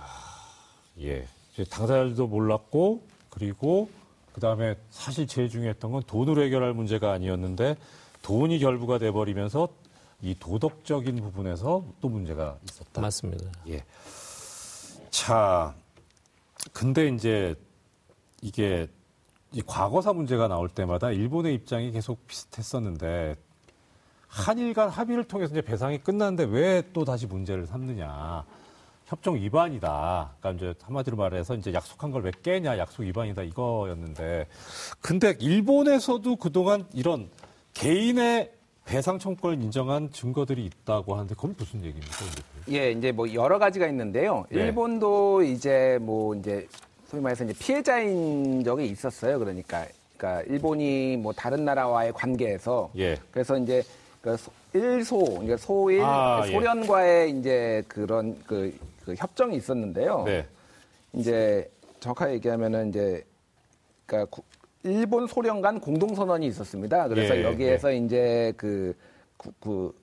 [1.00, 1.26] 예.
[1.52, 3.88] 이제 당사자들도 몰랐고 그리고
[4.35, 7.77] 그다음에 사실 제일 중요했던 건 돈으로 해결할 문제가 아니었는데
[8.23, 9.68] 돈이 결부가 돼 버리면서
[10.23, 13.01] 이 도덕적인 부분에서 또 문제가 있었다.
[13.01, 13.51] 맞습니다.
[13.68, 13.85] 예.
[15.11, 15.75] 자,
[16.73, 17.55] 근데 이제
[18.40, 18.88] 이게
[19.53, 23.37] 이 과거사 문제가 나올 때마다 일본의 입장이 계속 비슷했었는데
[24.27, 28.44] 한일 간 합의를 통해서 이제 배상이 끝났는데 왜 또 다시 문제를 삼느냐.
[29.07, 30.33] 협정 위반이다.
[30.40, 32.79] 그러니까 이제 한마디로 말해서 이제 약속한 걸 왜 깨냐.
[32.79, 33.43] 약속 위반이다.
[33.43, 34.47] 이거였는데.
[35.01, 37.29] 근데 일본에서도 그동안 이런
[37.75, 38.51] 개인의
[38.87, 42.17] 배상 청구권을 인정한 증거들이 있다고 하는데 그건 무슨 얘기입니까?
[42.71, 44.45] 예, 이제 뭐 여러 가지가 있는데요.
[44.51, 44.61] 네.
[44.61, 46.67] 일본도 이제 뭐 이제
[47.09, 49.38] 소위 말해서 이제 피해자인 적이 있었어요.
[49.38, 49.87] 그러니까
[50.17, 53.17] 그러니까 일본이 뭐 다른 나라와의 관계에서 예.
[53.31, 53.83] 그래서 이제
[54.21, 56.53] 그 소- 일소 그러니까 소일 아, 예.
[56.53, 60.23] 소련과의 이제 그런 그, 그 협정이 있었는데요.
[60.25, 60.47] 네.
[61.12, 63.25] 이제 정확하게 얘기하면은 이제
[64.07, 64.43] 그러니까 구-
[64.83, 67.09] 일본 소련 간 공동 선언이 있었습니다.
[67.09, 68.95] 그래서 예, 여기에서 이제 그,
[69.38, 69.95] 그, 그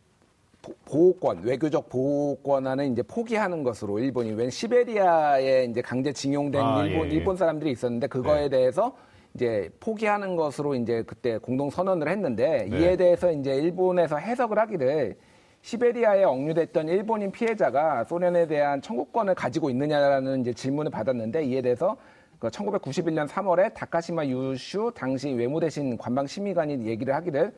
[0.61, 7.07] 보- 보호권, 외교적 보호권하는 이제 포기하는 것으로 일본이 웬 시베리아에 이제 강제 징용된 아, 일본
[7.07, 7.15] 예, 예.
[7.15, 8.49] 일본 사람들이 있었는데 그거에 네.
[8.57, 8.95] 대해서
[9.33, 12.79] 이제 포기하는 것으로 이제 그때 공동 선언을 했는데 네.
[12.79, 15.15] 이에 대해서 이제 일본에서 해석을 하기를
[15.61, 21.95] 시베리아에 억류됐던 일본인 피해자가 소련에 대한 청구권을 가지고 있느냐라는 이제 질문을 받았는데 이에 대해서
[22.39, 27.53] 그 1991년 3월에 다카시마 유슈 당시 외무대신 관방 심의관이 얘기를 하기를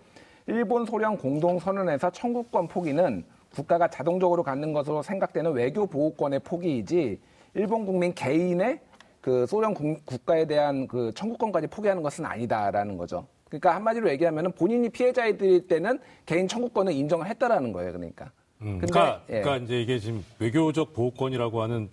[0.47, 3.23] 일본 소련 공동 선언에서 청구권 포기는
[3.55, 7.19] 국가가 자동적으로 갖는 것으로 생각되는 외교 보호권의 포기이지
[7.53, 8.79] 일본 국민 개인의
[9.21, 13.25] 그 소련 국- 국가에 대한 그 청구권까지 포기하는 것은 아니다라는 거죠.
[13.53, 17.91] 그러니까 한마디로 얘기하면 본인이 피해자일 때는 개인 청구권을 인정을 했다라는 거예요.
[17.91, 18.31] 그러니까.
[18.61, 19.41] 음, 근데, 그러니까, 예.
[19.41, 21.89] 그러니까 이제 이게 지금 외교적 보호권이라고 하는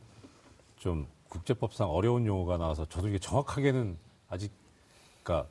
[0.78, 4.50] 좀 국제법상 어려운 용어가 나와서 저도 이게 정확하게는 아직
[5.22, 5.48] 그러니까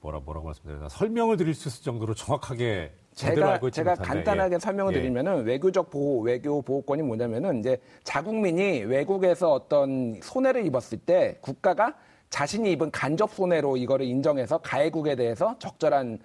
[0.00, 4.08] 뭐라 뭐라고 말씀드려야 되나 설명을 드릴 수 있을 정도로 정확하게 제가 알고 있지 제가 못한데,
[4.08, 4.58] 간단하게 예.
[4.58, 5.00] 설명을 예.
[5.00, 11.94] 드리면은 외교적 보호 외교 보호권이 뭐냐면은 이제 자국민이 외국에서 어떤 손해를 입었을 때 국가가
[12.30, 16.18] 자신이 입은 간접 손해로 이거를 인정해서 가해국에 대해서 적절한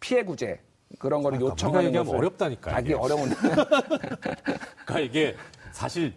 [0.00, 0.60] 피해 구제
[0.98, 2.94] 그런 거를 그러니까 요청하는 어렵다니까요, 아, 이게.
[2.94, 3.34] 어려운데
[4.86, 5.36] 그러니까 이게
[5.72, 6.14] 사실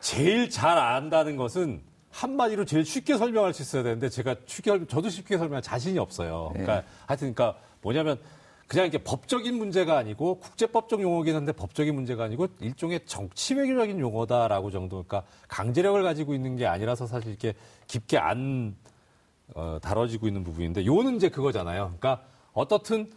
[0.00, 5.08] 제일 잘 안다는 것은 한마디로 제일 쉽게 설명할 수 있어야 되는데 제가 쉽게 설- 저도
[5.08, 6.50] 쉽게 설명할 자신이 없어요.
[6.54, 6.62] 네.
[6.62, 8.18] 그러니까 하여튼 그러니까 뭐냐면
[8.70, 14.70] 그냥 이게 법적인 문제가 아니고 국제법적 용어긴 한데 법적인 문제가 아니고 일종의 정치 외교적인 용어다라고
[14.70, 17.54] 정도 그러니까 강제력을 가지고 있는 게 아니라서 사실 이렇게
[17.88, 18.76] 깊게 안
[19.56, 21.96] 어, 다뤄지고 있는 부분인데 요는 이제 그거잖아요.
[21.98, 23.10] 그러니까 어떻든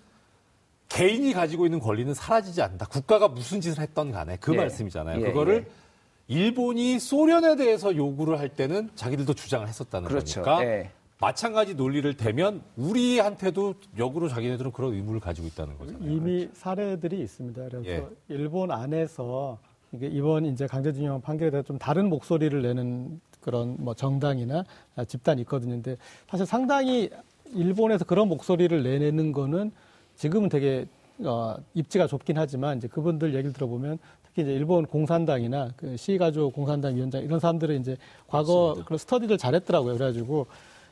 [0.89, 2.87] 개인이 가지고 있는 권리는 사라지지 않는다.
[2.87, 4.57] 국가가 무슨 짓을 했던 간에 그 예.
[4.57, 5.21] 말씀이잖아요.
[5.21, 6.33] 예, 그거를 예.
[6.33, 10.41] 일본이 소련에 대해서 요구를 할 때는 자기들도 주장을 했었다는 그렇죠.
[10.41, 10.89] 거니까 예.
[11.23, 16.11] 마찬가지 논리를 대면 우리한테도 역으로 자기네들은 그런 의무를 가지고 있다는 거잖아요.
[16.11, 17.63] 이미 사례들이 있습니다.
[17.69, 18.05] 그래서 예.
[18.27, 19.57] 일본 안에서
[19.93, 24.65] 이번 이제 강제징용 판결에 대해서 좀 다른 목소리를 내는 그런 뭐 정당이나
[25.07, 25.71] 집단이 있거든요.
[25.75, 25.95] 근데
[26.29, 27.09] 사실 상당히
[27.53, 29.71] 일본에서 그런 목소리를 내는 거는
[30.17, 30.87] 지금은 되게
[31.19, 36.97] 어, 입지가 좁긴 하지만 이제 그분들 얘기를 들어보면 특히 이제 일본 공산당이나 그 시가족 공산당
[36.97, 37.95] 위원장 이런 사람들은 이제
[38.27, 39.93] 과거 그런 스터디를 잘했더라고요.
[39.93, 40.47] 그래가지고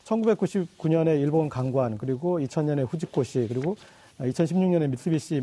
[0.06, 3.76] 1999년에 일본 강관 그리고 2000년에 후지코시 그리고
[4.20, 5.42] 2016년에 미쓰비시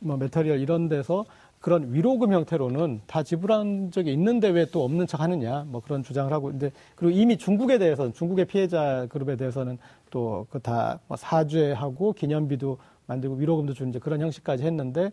[0.00, 1.24] 뭐 메터리얼 이런 데서
[1.60, 6.30] 그런 위로금 형태로는 다 지불한 적이 있는데 왜 또 없는 척 하느냐 뭐 그런 주장을
[6.32, 9.78] 하고 있는데 그리고 이미 중국에 대해서는 중국의 피해자 그룹에 대해서는
[10.10, 15.10] 또 그 다 사죄하고 기념비도 만들고 위로금도 주는 이제 그런 형식까지 했는데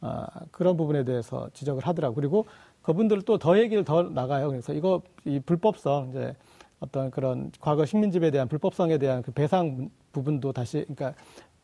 [0.00, 2.14] 아, 그런 부분에 대해서 지적을 하더라고.
[2.14, 2.44] 그리고
[2.82, 4.48] 그분들 또 더 얘기를 더 나가요.
[4.48, 6.34] 그래서 이거 이 불법성 이제
[6.84, 11.14] 어떤 그런 과거 식민지배에 대한 불법성에 대한 그 배상 부분도 다시 그러니까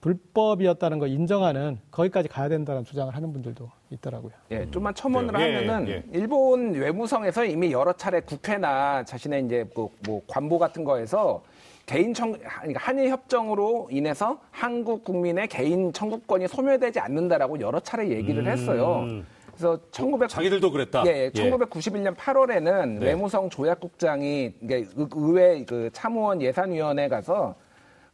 [0.01, 4.33] 불법이었다는 걸 인정하는 거기까지 가야 된다는 주장을 하는 분들도 있더라고요.
[4.51, 6.03] 예, 좀만 첨언을 예, 하면은 예.
[6.13, 11.43] 일본 외무성에서 이미 여러 차례 국회나 자신의 이제 뭐, 뭐 관보 같은 거에서
[11.85, 18.47] 개인 청 그러니까 한일 협정으로 인해서 한국 국민의 개인 청구권이 소멸되지 않는다라고 여러 차례 얘기를
[18.47, 19.01] 했어요.
[19.01, 19.27] 음.
[19.61, 21.03] 그래서 1900 자기들도 그랬다.
[21.07, 21.31] 예, 예.
[21.31, 23.07] 1991년 8월에는 네.
[23.07, 27.55] 외무성 조약국장이 의- 의회 그 참의원 예산위원회 가서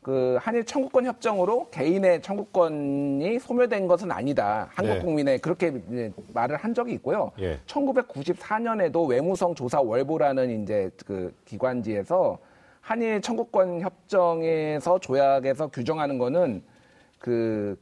[0.02, 4.68] 그 한일 청구권 협정으로 개인의 청구권이 소멸된 것은 아니다.
[4.74, 5.00] 한국 네.
[5.00, 5.72] 국민의 그렇게
[6.35, 7.30] 말을 한 적이 있고요.
[7.40, 7.61] 예.
[7.66, 12.38] 1994년에도 외무성 조사 월보라는 이제 그 기관지에서
[12.80, 16.62] 한일 청구권 협정에서 조약에서 규정하는 거는
[17.18, 17.76] 그,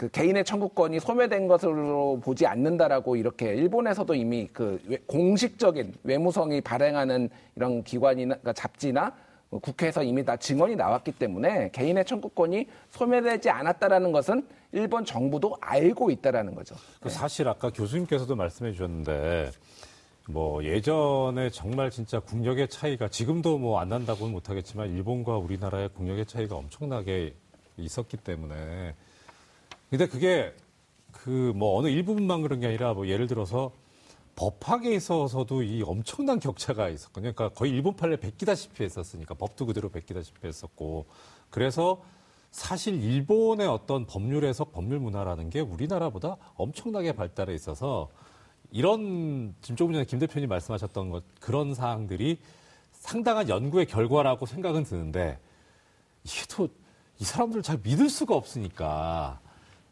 [0.00, 7.28] 그 개인의 청구권이 소멸된 것으로 보지 않는다라고 이렇게 일본에서도 이미 그 외- 공식적인 외무성이 발행하는
[7.54, 9.14] 이런 기관이나 그러니까 잡지나
[9.50, 16.10] 뭐 국회에서 이미 다 증언이 나왔기 때문에 개인의 청구권이 소멸되지 않았다라는 것은 일본 정부도 알고
[16.10, 16.76] 있다라는 거죠.
[17.02, 19.50] 그 사실 아까 교수님께서도 말씀해 주셨는데
[20.30, 26.56] 뭐 예전에 정말 진짜 국력의 차이가 지금도 뭐 안 난다고는 못하겠지만 일본과 우리나라의 국력의 차이가
[26.56, 27.34] 엄청나게
[27.76, 28.94] 있었기 때문에
[29.90, 30.54] 근데 그게
[31.12, 33.72] 그 뭐 어느 일부분만 그런 게 아니라 뭐 예를 들어서
[34.36, 37.32] 법학에 있어서도 이 엄청난 격차가 있었거든요.
[37.34, 41.06] 그러니까 거의 일본 판례 베끼다시피 했었으니까 법도 그대로 베끼다시피 했었고
[41.50, 42.02] 그래서
[42.52, 48.08] 사실 일본의 어떤 법률 해석, 법률 문화라는 게 우리나라보다 엄청나게 발달해 있어서
[48.70, 52.38] 이런 지금 조금 전에 김 대표님 말씀하셨던 것 그런 사항들이
[52.92, 55.38] 상당한 연구의 결과라고 생각은 드는데
[56.24, 56.68] 이게 또
[57.20, 59.40] 이 사람들 잘 믿을 수가 없으니까.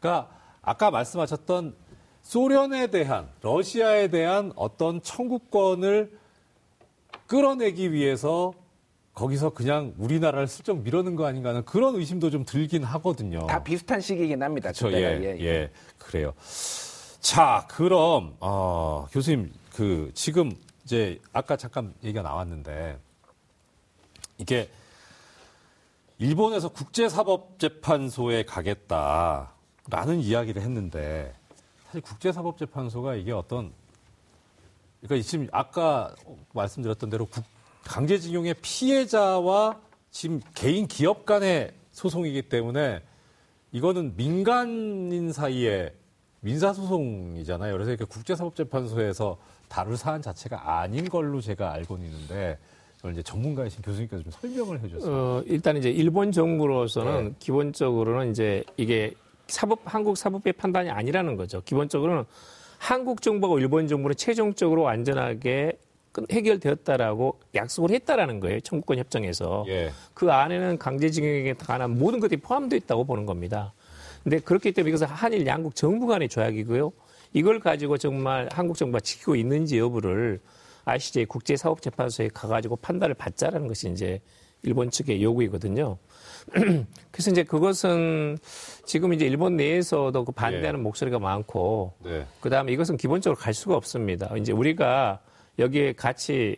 [0.01, 0.31] 그러니까
[0.63, 1.75] 아까 말씀하셨던
[2.23, 6.19] 소련에 대한 러시아에 대한 어떤 청구권을
[7.27, 8.53] 끌어내기 위해서
[9.15, 13.47] 거기서 그냥 우리나라를 슬쩍 밀어넣은 거 아닌가 하는 그런 의심도 좀 들긴 하거든요.
[13.47, 14.71] 다 비슷한 시기긴 합니다.
[14.71, 14.87] 그렇죠.
[14.87, 15.25] 그때가.
[15.25, 16.33] 예, 예, 그래요.
[17.21, 20.53] 자, 그럼 어, 교수님 그 지금
[20.85, 22.99] 이제 아까 잠깐 얘기가 나왔는데
[24.39, 24.69] 이게
[26.19, 29.53] 일본에서 국제사법재판소에 가겠다
[29.91, 31.33] 라는 이야기를 했는데
[31.87, 33.73] 사실 국제사법재판소가 이게 어떤
[35.01, 36.15] 그러니까 지금 아까
[36.53, 37.45] 말씀드렸던 대로 국-
[37.85, 43.03] 강제징용의 피해자와 지금 개인 기업 간의 소송이기 때문에
[43.73, 45.95] 이거는 민간인 사이에
[46.41, 47.73] 민사소송이잖아요.
[47.73, 52.59] 그래서 이렇게 국제사법재판소에서 다룰 사안 자체가 아닌 걸로 제가 알고는 있는데
[52.99, 55.15] 이걸 이제 전문가이신 교수님께서 좀 설명을 해주셨어요.
[55.15, 57.35] 어, 일단 이제 일본 정부로서는 네.
[57.39, 59.15] 기본적으로는 이제 이게
[59.49, 61.63] 사법 한국 사법부의 판단이 아니라는 거죠.
[61.65, 62.25] 기본적으로는
[62.79, 65.79] 한국 정부하고 일본 정부는 최종적으로 완전하게
[66.13, 68.61] 끝- 해결되었다라고 약속을 했다라는 거예요.
[68.61, 69.65] 청구권 협정에서.
[69.69, 69.91] 예.
[70.15, 73.73] 그 안에는 강제징용에 관한 모든 것들이 포함되어 있다고 보는 겁니다.
[74.23, 76.93] 근데 그렇기 때문에 이것은 한일 양국 정부 간의 조약이고요.
[77.33, 80.41] 이걸 가지고 정말 한국 정부가 지키고 있는지 여부를
[80.85, 84.21] ICJ 국제사법재판소에 가가지고 판단을 받자라는 것이 이제
[84.63, 85.99] 일본 측의 요구이거든요.
[87.11, 88.39] 그래서 이제 그것은
[88.85, 92.27] 지금 이제 일본 내에서도 그 반대하는 목소리가 많고 네.
[92.41, 94.35] 그 다음에 이것은 기본적으로 갈 수가 없습니다.
[94.37, 95.21] 이제 우리가
[95.59, 96.57] 여기에 같이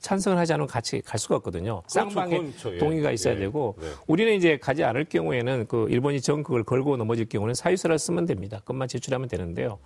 [0.00, 1.82] 찬성을 하지 않으면 같이 갈 수가 없거든요.
[1.86, 2.74] 쌍방의 그렇죠.
[2.74, 2.78] 예.
[2.78, 3.38] 동의가 있어야 예.
[3.38, 3.86] 되고 네.
[4.06, 8.60] 우리는 이제 가지 않을 경우에는 그 일본이 정극을 걸고 넘어질 경우는 사유서를 쓰면 됩니다.
[8.64, 9.78] 끝만 제출하면 되는데요.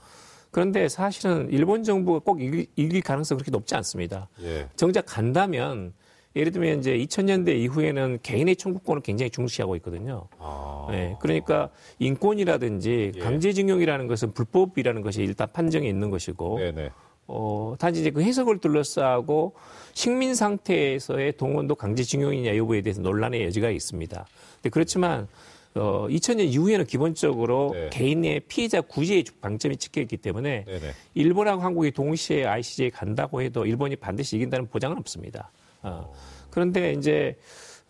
[0.51, 4.29] 그런데 사실은 일본 정부가 꼭 이길, 이길 가능성이 그렇게 높지 않습니다.
[4.43, 4.69] 예.
[4.77, 5.93] 정작 간다면
[6.37, 10.27] 예를 들면 이제 2000년대 이후에는 개인의 청구권을 굉장히 중시하고 있거든요.
[10.39, 10.89] 아.
[10.91, 11.71] 네, 그러니까
[12.01, 13.21] 인권이라든지 예.
[13.21, 16.91] 강제징용이라는 것은 불법이라는 것이 일단 판정이 있는 것이고, 네네.
[17.27, 19.55] 어, 단지 이제 그 해석을 둘러싸고
[19.95, 24.27] 식민 상태에서의 동원도 강제징용이냐 여부에 대해서 논란의 여지가 있습니다.
[24.57, 25.29] 근데 그렇지만
[25.75, 27.91] 어, 2000년 이후에는 기본적으로 네.
[27.91, 30.93] 개인의 피해자 구제의 방점이 찍혀 있기 때문에 네네.
[31.15, 35.51] 일본하고 한국이 동시에 ICJ에 간다고 해도 일본이 반드시 이긴다는 보장은 없습니다.
[35.85, 36.13] 어.
[36.51, 37.37] 그런데 이제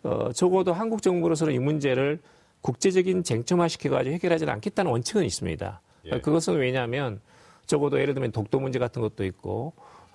[0.03, 2.19] 어, 적어도 한국 정부로서는 이 문제를
[2.61, 5.81] 국제적인 쟁점화 시켜가지고 해결하지는 않겠다는 원칙은 있습니다.
[6.05, 6.19] 예.
[6.19, 7.19] 그것은 왜냐하면
[7.65, 9.73] 적어도 예를 들면 독도 문제 같은 것도 있고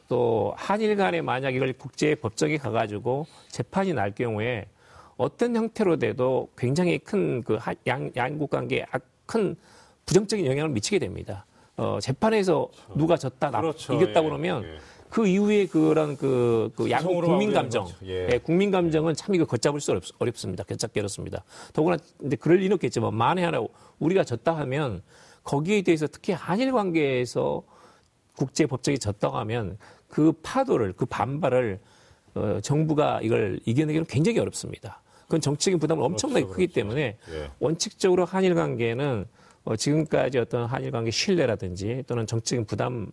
[0.08, 4.66] 또 한일 간에 만약 이걸 국제 법정에 가가지고 재판이 날 경우에
[5.16, 9.54] 어떤 형태로 돼도 굉장히 큰 그 양, 양국 관계에 아- 큰
[10.06, 11.46] 부정적인 영향을 미치게 됩니다.
[11.76, 13.94] 어, 재판에서 누가 졌다, 나, 그렇죠.
[13.94, 14.78] 이겼다 예, 그러면 예.
[15.10, 17.88] 그 이후에 그런 그, 그 양국 국민 감정.
[18.04, 18.28] 예.
[18.32, 20.62] 예, 국민 감정은 참 이거 걷잡을 수 어렵, 어렵 습니다.
[20.62, 21.44] 걷잡기 어렵습니다.
[21.72, 23.60] 더구나 근데 그럴 리는 없겠지만 만에 하나
[23.98, 25.02] 우리가 졌다 하면
[25.42, 27.62] 거기에 대해서 특히 한일 관계에서
[28.36, 29.76] 국제 법정이 졌다고 하면
[30.08, 31.80] 그 파도를 그 반발을
[32.34, 35.02] 어, 정부가 이걸 이겨내기는 굉장히 어렵습니다.
[35.24, 36.80] 그건 정치적인 부담을 엄청나게 그렇죠, 크기 그렇죠.
[36.80, 37.50] 때문에 예.
[37.58, 39.26] 원칙적으로 한일 관계는
[39.64, 43.08] 어, 지금까지 어떤 한일 관계 신뢰라든지 또는 정치적인 부담을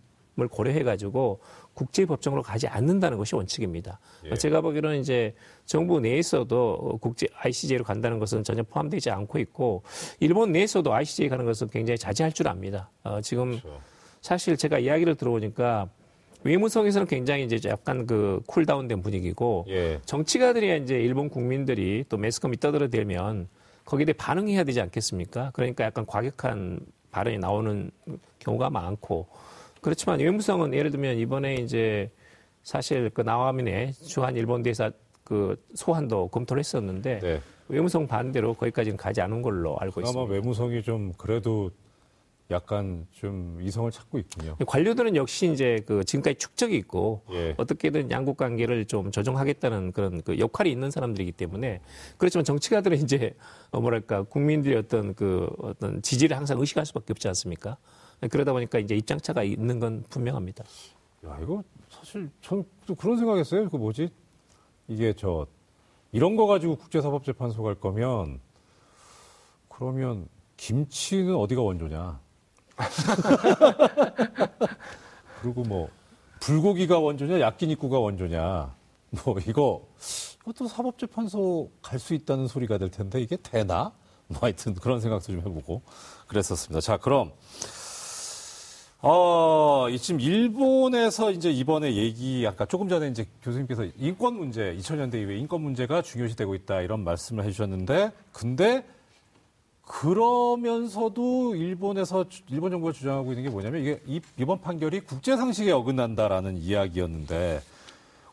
[0.49, 1.39] 고려해 가지고
[1.77, 3.99] 국제 법정으로 가지 않는다는 것이 원칙입니다.
[4.25, 4.31] 예.
[4.31, 5.35] 어, 제가 보기로는 이제
[5.67, 9.83] 정부 내에서도 어, 국제 ICJ로 간다는 것은 전혀 포함되지 않고 있고
[10.19, 12.89] 일본 내에서도 ICJ 가는 것은 굉장히 자제할 줄 압니다.
[13.03, 13.79] 어, 지금 그렇죠.
[14.21, 15.87] 사실 제가 이야기를 들어보니까
[16.43, 19.99] 외무성에서는 굉장히 이제 약간 그 쿨다운된 분위기고 예.
[20.03, 23.47] 정치가들이 이제 일본 국민들이 또 매스컴이 떠들어대면
[23.85, 25.51] 거기에 대해 반응해야 되지 않겠습니까?
[25.53, 26.79] 그러니까 약간 과격한
[27.11, 27.91] 발언이 나오는
[28.39, 29.27] 경우가 많고
[29.81, 32.09] 그렇지만 외무성은 예를 들면 이번에 이제
[32.63, 34.91] 사실 그 나와민의 주한 일본 대사
[35.23, 37.41] 그 소환도 검토를 했었는데 네.
[37.69, 40.31] 외무성 반대로 거기까지는 가지 않은 걸로 알고 있습니다.
[40.31, 41.71] 외무성이 좀 그래도
[42.49, 44.55] 약간 좀 이성을 찾고 있군요.
[44.65, 47.53] 관료들은 역시 이제 그 지금까지 축적이 있고 예.
[47.57, 51.81] 어떻게든 양국 관계를 좀 조정하겠다는 그런 그 역할이 있는 사람들이기 때문에
[52.17, 53.33] 그렇지만 정치가들은 이제
[53.71, 57.77] 어 뭐랄까 국민들의 어떤 그 어떤 지지를 항상 의식할 수밖에 없지 않습니까?
[58.29, 60.63] 그러다 보니까 이제 입장차가 있는 건 분명합니다.
[61.25, 63.69] 야, 이거 사실 저는 또 그런 생각했어요.
[63.69, 64.09] 그 뭐지?
[64.87, 65.45] 이게 저
[66.11, 68.39] 이런 거 가지고 국제사법재판소 갈 거면
[69.69, 72.19] 그러면 김치는 어디가 원조냐?
[75.41, 75.89] 그리고 뭐
[76.39, 78.75] 불고기가 원조냐, 야끼니쿠가 원조냐?
[79.25, 79.87] 뭐 이거
[80.41, 83.91] 이것도 사법재판소 갈 수 있다는 소리가 될 텐데 이게 되나?
[84.27, 85.81] 뭐 하여튼 그런 생각도 좀 해보고
[86.27, 86.81] 그랬었습니다.
[86.81, 87.31] 자, 그럼
[88.99, 95.37] 어, 지금 일본에서 이제 이번에 얘기, 아까 조금 전에 이제 교수님께서 인권 문제, 2000년대 이후에
[95.37, 98.83] 인권 문제가 중요시되고 있다 이런 말씀을 해주셨는데, 근데
[99.83, 104.01] 그러면서도 일본에서, 일본 정부가 주장하고 있는 게 뭐냐면 이게
[104.35, 107.61] 이번 판결이 국제 상식에 어긋난다라는 이야기였는데,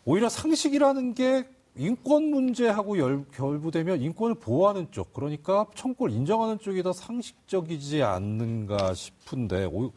[0.07, 1.47] 오히려 상식이라는 게
[1.77, 9.67] 인권 문제하고 열, 결부되면 인권을 보호하는 쪽, 그러니까 청구를 인정하는 쪽이 더 상식적이지 않는가 싶은데,
[9.67, 9.93] 오,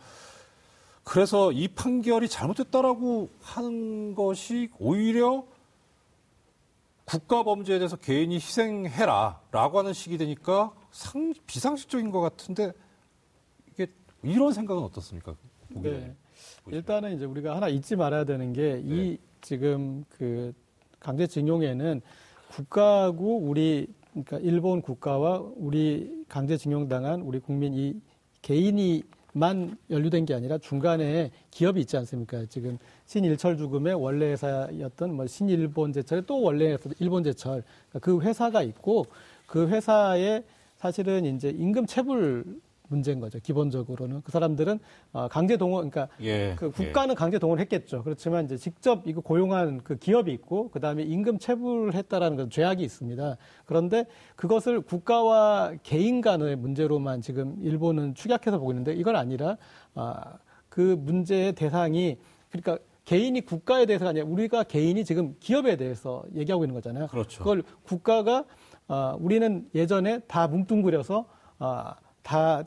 [1.07, 5.45] 그래서 이 판결이 잘못됐다라고 하는 것이 오히려
[7.05, 12.73] 국가 범죄에 대해서 개인이 희생해라라고 하는 식이 되니까 상, 비상식적인 것 같은데
[13.71, 13.87] 이게
[14.21, 15.33] 이런 생각은 어떻습니까?
[15.69, 16.13] 네.
[16.67, 19.17] 일단은 이제 우리가 하나 잊지 말아야 되는 게이 네.
[19.39, 20.51] 지금 그
[20.99, 22.01] 강제징용에는
[22.49, 28.01] 국가하고 우리 그러니까 일본 국가와 우리 강제징용당한 우리 국민 이
[28.41, 29.03] 개인이
[29.37, 32.45] 만 연루된 게 아니라 중간에 기업이 있지 않습니까?
[32.49, 39.05] 지금 신일철 죽음의 원래 회사였던 뭐 신일본제철의 또 원래 일본제철 그러니까 그 회사가 있고
[39.45, 40.43] 그 회사에
[40.77, 42.45] 사실은 이제 임금 체불
[42.87, 43.39] 문제인 거죠.
[43.39, 44.79] 기본적으로는 그 사람들은
[45.13, 47.15] 어, 강제 동원, 그러니까 예, 그 국가는 예.
[47.15, 48.03] 강제 동원했겠죠.
[48.03, 53.37] 그렇지만 이제 직접 이거 고용한 그 기업이 있고 그 다음에 임금 체불했다라는 건 죄악이 있습니다.
[53.65, 59.57] 그런데 그것을 국가와 개인 간의 문제로만 지금 일본은 축약해서 보고 있는데 이건 아니라
[59.95, 60.37] 아,
[60.69, 62.17] 그 문제의 대상이
[62.49, 67.07] 그러니까 개인이 국가에 대해서가 아니라 우리가 개인이 지금 기업에 대해서 얘기하고 있는 거잖아요.
[67.07, 67.39] 그렇죠.
[67.39, 68.43] 그걸 국가가
[68.87, 71.25] 아, 우리는 예전에 다 뭉뚱그려서
[71.59, 72.63] 아, 다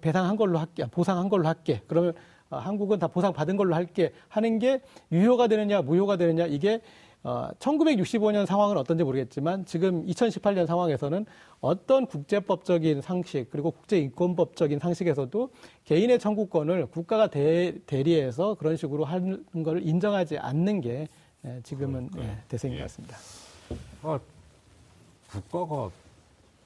[0.00, 1.82] 배상한 걸로 할게, 보상한 걸로 할게.
[1.86, 2.14] 그러면
[2.50, 6.80] 어, 한국은 다 보상 받은 걸로 할게 하는 게 유효가 되느냐, 무효가 되느냐 이게
[7.24, 11.24] 어, 1965년 상황은 어떤지 모르겠지만 지금 2018년 상황에서는
[11.60, 15.50] 어떤 국제법적인 상식 그리고 국제인권법적인 상식에서도
[15.84, 21.08] 개인의 청구권을 국가가 대, 대리해서 그런 식으로 하는 걸 인정하지 않는 게
[21.44, 22.82] 예, 지금은 예, 대세인 것 예.
[22.82, 23.16] 같습니다.
[24.02, 24.18] 아,
[25.30, 25.90] 국가가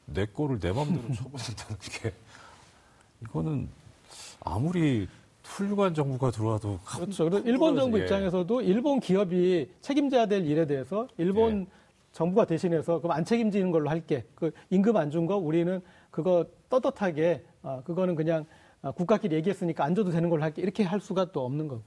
[0.07, 2.13] 내 거를 내 마음대로 처분한다는 게
[3.23, 3.69] 이거는
[4.41, 5.09] 아무리
[5.45, 7.25] 훌륭한 정부가 들어와도 그렇죠.
[7.29, 8.03] 그래서 일본 정부 예.
[8.03, 11.67] 입장에서도 일본 기업이 책임져야 될 일에 대해서 일본 예.
[12.13, 14.25] 정부가 대신해서 그럼 안 책임지는 걸로 할게.
[14.35, 18.45] 그 임금 안 준 거 우리는 그거 떳떳하게 아, 그거는 그냥
[18.83, 20.63] 아, 국가끼리 얘기했으니까 안 줘도 되는 걸로 할게.
[20.63, 21.85] 이렇게 할 수가 또 없는 거고요.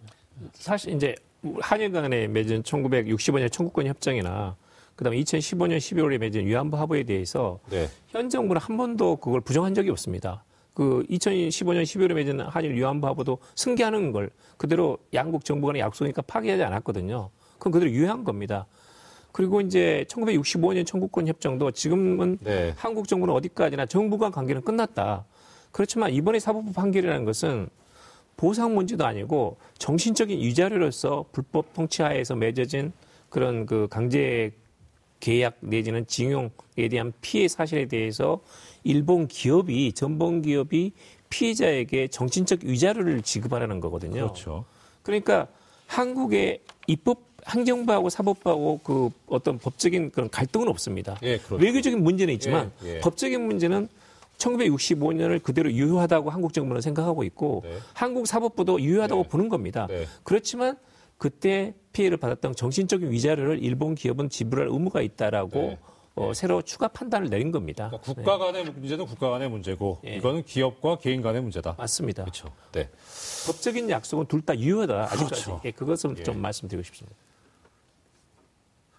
[0.54, 1.16] 사실 이제
[1.62, 4.56] 한일 간에 맺은 1965년 청구권 협정이나
[4.96, 7.88] 그다음에 2015년 12월에 맺은 위안부 합의에 대해서 네.
[8.08, 10.44] 현 정부는 한 번도 그걸 부정한 적이 없습니다.
[10.80, 16.64] 그 2015년 12월에 맺은 한일 위안부 합의도 승계하는 걸 그대로 양국 정부 간의 약속이니까 파기하지
[16.64, 17.32] 않았거든요.
[17.58, 18.66] 그건 그대로 유효한 겁니다.
[19.34, 22.74] 그리고 이제 1965년 청구권 협정도 지금은 네.
[22.78, 25.26] 한국 정부는 어디까지나 정부 간 관계는 끝났다.
[25.74, 27.68] 그렇지만 이번에 사법부 판결이라는 것은
[28.38, 32.94] 보상 문제도 아니고 정신적인 위자료로서 불법 통치하에서 맺어진
[33.28, 34.54] 그런 그 강제
[35.20, 38.40] 계약 내지는 징용에 대한 피해 사실에 대해서
[38.84, 40.94] 일본 기업이 전범 기업이
[41.30, 44.14] 피해자에게 정신적 위자료를 지급하라는 거거든요.
[44.14, 44.66] 그렇죠.
[45.04, 45.48] 그러니까
[45.88, 51.18] 한국의 입법 행정부하고 사법부하고 그 어떤 법적인 그런 갈등은 없습니다.
[51.24, 51.64] 예, 그렇죠.
[51.64, 53.00] 외교적인 문제는 있지만 예, 예.
[53.00, 53.88] 법적인 문제는
[54.38, 57.78] 1965년을 그대로 유효하다고 한국 정부는 생각하고 있고 네.
[57.94, 59.30] 한국 사법부도 유효하다고 네.
[59.30, 59.88] 보는 겁니다.
[59.90, 60.06] 네.
[60.24, 60.78] 그렇지만
[61.18, 65.78] 그때 피해를 받았던 정신적인 위자료를 일본 기업은 지불할 의무가 있다라고 네.
[66.20, 66.34] 어, 네.
[66.34, 67.88] 새로 추가 판단을 내린 겁니다.
[67.90, 68.72] 그러니까 국가 간의 네.
[68.72, 70.18] 문제는 국가 간의 문제고 네.
[70.18, 71.76] 이거는 기업과 개인 간의 문제다.
[71.78, 72.24] 맞습니다.
[72.24, 72.52] 그렇죠.
[72.74, 72.90] 네.
[73.48, 75.04] 법적인 약속은 둘 다 유효하다.
[75.04, 75.28] 아직까지.
[75.28, 75.62] 그렇죠.
[75.66, 76.24] 예, 그것은 예.
[76.24, 77.16] 좀 말씀드리고 싶습니다.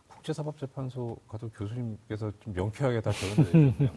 [0.09, 3.91] 국제사법재판소 가도 교수님께서 좀 명쾌하게 다 적어내셨네요.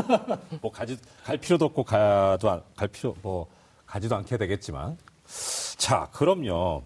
[0.60, 3.46] 뭐 가지 갈 필요도 없고 가도 안, 갈 필요 뭐
[3.86, 4.96] 가지도 않게 되겠지만
[5.78, 6.82] 자 그럼요.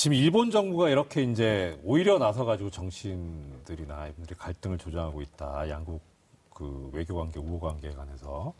[0.00, 5.68] 지금 일본 정부가 이렇게 이제 오히려 나서 가지고 정치인들이나 이분들이 갈등을 조장하고 있다.
[5.68, 6.00] 양국
[6.48, 8.54] 그 외교 관계, 우호 관계에 관해서.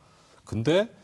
[0.44, 0.94] 근데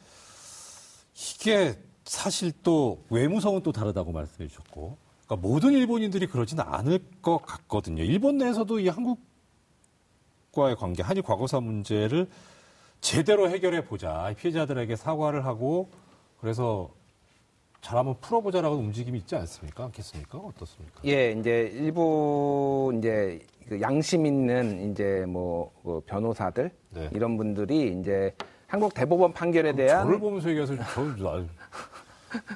[1.14, 4.98] 이게 사실 또 외무성은 또 다르다고 말씀해 주셨고.
[5.24, 8.02] 그러니까 모든 일본인들이 그러지는 않을 것 같거든요.
[8.02, 12.28] 일본 내에서도 이 한국과의 관계, 한일 과거사 문제를
[13.00, 14.34] 제대로 해결해 보자.
[14.38, 15.90] 피해자들에게 사과를 하고
[16.42, 16.90] 그래서
[17.80, 19.84] 잘 한번 풀어보자라고 움직임이 있지 않습니까?
[19.84, 20.38] 않겠습니까?
[20.38, 21.00] 어떻습니까?
[21.04, 27.10] 예, 이제 일부 이제 그 양심 있는 이제 뭐그 변호사들 네.
[27.12, 28.34] 이런 분들이 이제
[28.66, 31.16] 한국 대법원 판결에 대한 저를 보면서 얘기해서 저는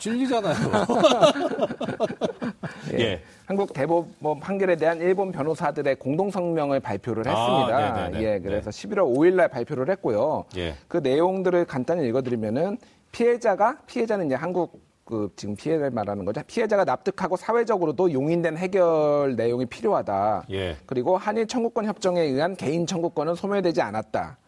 [0.01, 0.57] 찔리잖아요.
[2.95, 3.23] 예, 예.
[3.47, 8.09] 한국 대법원 판결에 대한 일본 변호사들의 공동 성명을 발표를 아, 했습니다.
[8.11, 8.25] 네네네.
[8.25, 10.45] 예, 그래서 11월 5일 날 발표를 했고요.
[10.57, 10.75] 예.
[10.89, 12.79] 그 내용들을 간단히 읽어 드리면은
[13.13, 14.81] 피해자가 피해자는 이제 한국
[15.11, 16.41] 그 지금 피해를 말하는 거죠.
[16.47, 20.47] 피해자가 납득하고 사회적으로도 용인된 해결 내용이 필요하다.
[20.53, 20.77] 예.
[20.87, 24.39] 그리고 한일 청구권 협정에 의한 개인 청구권은 소멸되지 않았다.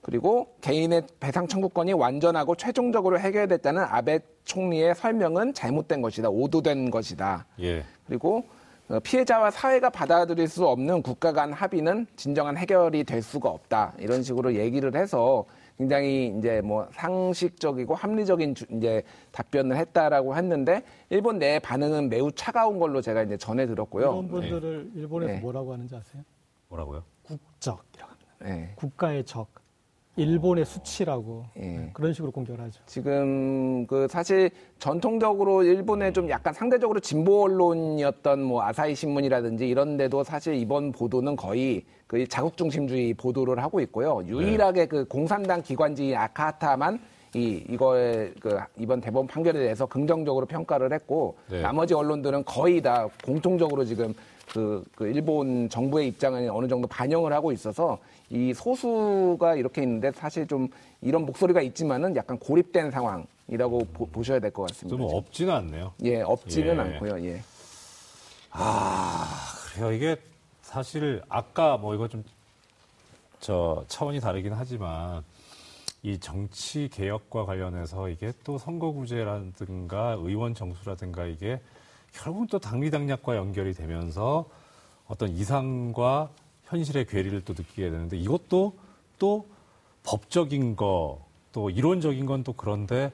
[0.00, 6.28] 그리고 개인의 배상 청구권이 완전하고 최종적으로 해결됐다는 아베 총리의 설명은 잘못된 것이다.
[6.28, 7.46] 오도된 것이다.
[7.60, 7.82] 예.
[8.06, 8.44] 그리고
[8.88, 13.94] 어, 피해자와 사회가 받아들일 수 없는 국가 간 합의는 진정한 해결이 될 수가 없다.
[13.98, 15.46] 이런 식으로 얘기를 해서
[15.78, 19.02] 굉장히 이제 뭐 상식적이고 합리적인 주- 이제
[19.32, 24.02] 답변을 했다라고 했는데 일본 내 반응은 매우 차가운 걸로 제가 이제 전해 들었고요.
[24.04, 25.40] 이런 분들을 일본에서 네.
[25.40, 26.22] 뭐라고 하는지 아세요?
[26.68, 27.02] 뭐라고요?
[27.24, 28.32] 국적이라고 합니다.
[28.40, 28.72] 네.
[28.76, 29.48] 국가의 적,
[30.16, 31.60] 일본의 수치라고 예.
[31.60, 32.80] 네, 그런 식으로 공격을 하죠.
[32.86, 40.22] 지금 그 사실 전통적으로 일본의 좀 약간 상대적으로 진보 언론이었던 뭐 아사히 신문이라든지 이런 데도
[40.22, 44.22] 사실 이번 보도는 거의 그 자국 중심주의 보도를 하고 있고요.
[44.26, 47.00] 유일하게 그 공산당 기관지인 아카하타만
[47.34, 51.62] 이 이거에 그 이번 대법원 판결에 대해서 긍정적으로 평가를 했고 네.
[51.62, 54.14] 나머지 언론들은 거의 다 공통적으로 지금
[54.52, 57.98] 그, 그 일본 정부의 입장을 어느 정도 반영을 하고 있어서
[58.30, 60.68] 이 소수가 이렇게 있는데 사실 좀
[61.00, 63.78] 이런 목소리가 있지만은 약간 고립된 상황이라고
[64.12, 64.96] 보, 셔야 될 것 같습니다.
[64.96, 65.92] 좀 없지는 않네요.
[66.04, 66.80] 예, 없지는 예.
[66.80, 67.24] 않고요.
[67.24, 67.42] 예.
[69.74, 69.92] 그래요.
[69.92, 70.16] 이게
[70.62, 72.24] 사실 아까 뭐 이거 좀
[73.44, 75.22] 저 차원이 다르긴 하지만
[76.02, 81.60] 이 정치 개혁과 관련해서 이게 또 선거구제라든가 의원 정수라든가 이게
[82.14, 84.48] 결국은 또 당리당략과 연결이 되면서
[85.06, 86.30] 어떤 이상과
[86.64, 88.76] 현실의 괴리를 또 느끼게 되는데 이것도
[89.18, 89.46] 또
[90.02, 93.12] 법적인 거 또 이론적인 건 또 그런데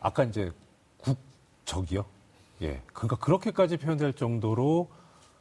[0.00, 0.50] 아까 이제
[0.98, 2.04] 국적이요.
[2.62, 2.80] 예.
[2.94, 4.88] 그러니까 그렇게까지 표현될 정도로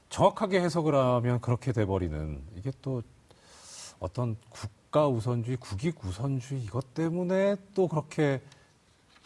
[0.10, 3.02] 정확하게 해석을 하면 그렇게 돼버리는 이게 또
[4.00, 8.42] 어떤 국가 우선주의, 국익 우선주의 이것 때문에 또 그렇게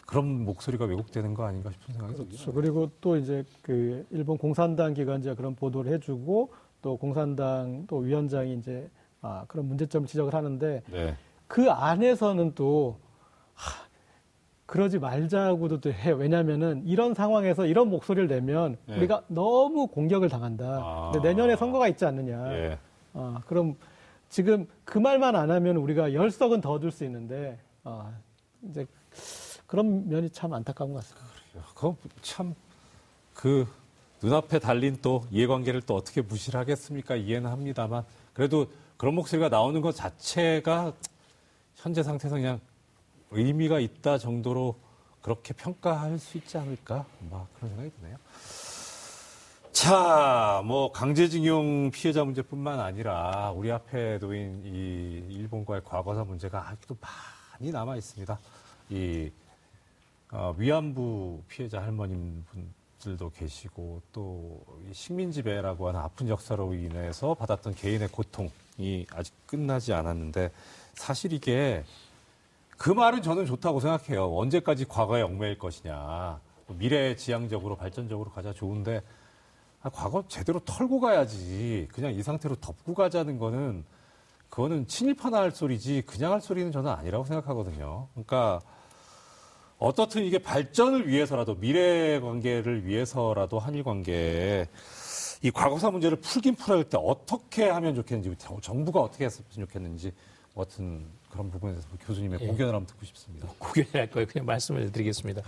[0.08, 2.34] 그런 목소리가 왜곡되는 거 아닌가 싶은 생각이 듭니다.
[2.34, 2.52] 그렇죠.
[2.54, 6.50] 그리고 또 이제 그 일본 공산당 기관지가 그런 보도를 해주고
[6.80, 8.88] 또 공산당 또 위원장이 이제
[9.20, 11.14] 아, 그런 문제점을 지적을 하는데 네.
[11.46, 12.98] 그 안에서는 또
[13.52, 13.86] 하,
[14.64, 16.16] 그러지 말자고도 또 해요.
[16.16, 18.96] 왜냐하면은 이런 상황에서 이런 목소리를 내면 네.
[18.96, 20.80] 우리가 너무 공격을 당한다.
[20.82, 21.10] 아.
[21.12, 22.54] 근데 내년에 선거가 있지 않느냐.
[22.54, 22.78] 예.
[23.12, 23.76] 아, 그럼
[24.30, 28.10] 지금 그 말만 안 하면 우리가 열석은 더줄수 있는데 아,
[28.62, 28.86] 이제
[29.68, 31.28] 그런 면이 참 안타까운 것 같습니다.
[31.74, 33.68] 그거 참그
[34.22, 37.14] 눈앞에 달린 또 이해관계를 또 어떻게 무시를 하겠습니까?
[37.14, 38.66] 이해는 합니다만 그래도
[38.96, 40.94] 그런 목소리가 나오는 것 자체가
[41.76, 42.60] 현재 상태에서 그냥
[43.30, 44.74] 의미가 있다 정도로
[45.20, 47.04] 그렇게 평가할 수 있지 않을까?
[47.30, 48.16] 막 그런 생각이 드네요.
[49.70, 57.70] 자, 뭐 강제징용 피해자 문제뿐만 아니라 우리 앞에 놓인 이 일본과의 과거사 문제가 아직도 많이
[57.70, 58.38] 남아 있습니다.
[58.88, 59.47] 이 어,
[60.56, 62.44] 위안부 피해자 할머님
[62.98, 70.50] 분들도 계시고 또이 식민 지배라고 하는 아픈 역사로 인해서 받았던 개인의 고통이 아직 끝나지 않았는데
[70.94, 71.84] 사실 이게
[72.76, 74.36] 그 말은 저는 좋다고 생각해요.
[74.36, 76.40] 언제까지 과거에 얽매일 것이냐.
[76.78, 79.02] 미래 지향적으로 발전적으로 가자 좋은데
[79.80, 81.88] 아, 과거 제대로 털고 가야지.
[81.92, 83.84] 그냥 이 상태로 덮고 가자는 거는
[84.50, 88.08] 그거는 친일파나 할 소리지 그냥 할 소리는 저는 아니라고 생각하거든요.
[88.12, 88.60] 그러니까
[89.78, 94.66] 어떻든 이게 발전을 위해서라도 미래 관계를 위해서라도 한일 관계에
[95.42, 100.12] 이 과거사 문제를 풀긴 풀어야 할 때 어떻게 하면 좋겠는지 정부가 어떻게 했으면 좋겠는지
[100.54, 102.46] 뭐 어떤 그런 부분에 대해서 교수님의 예.
[102.46, 103.48] 고견을 한번 듣고 싶습니다.
[103.58, 104.26] 구견할 거예요.
[104.26, 105.42] 그냥 말씀을 드리겠습니다.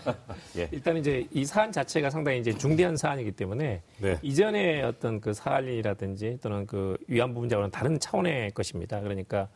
[0.58, 0.68] 예.
[0.70, 4.18] 일단 이제 이 사안 자체가 상당히 이제 중대한 사안이기 때문에 네.
[4.22, 9.00] 이전에 어떤 그 사안이라든지 또는 그 위안부 문제와는 다른 차원의 것입니다.
[9.00, 9.48] 그러니까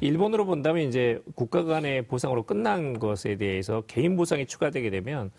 [0.00, 5.30] 일본으로 본다면 이제 국가 간의 보상으로 끝난 것에 대해서 개인 보상이 추가되게 되면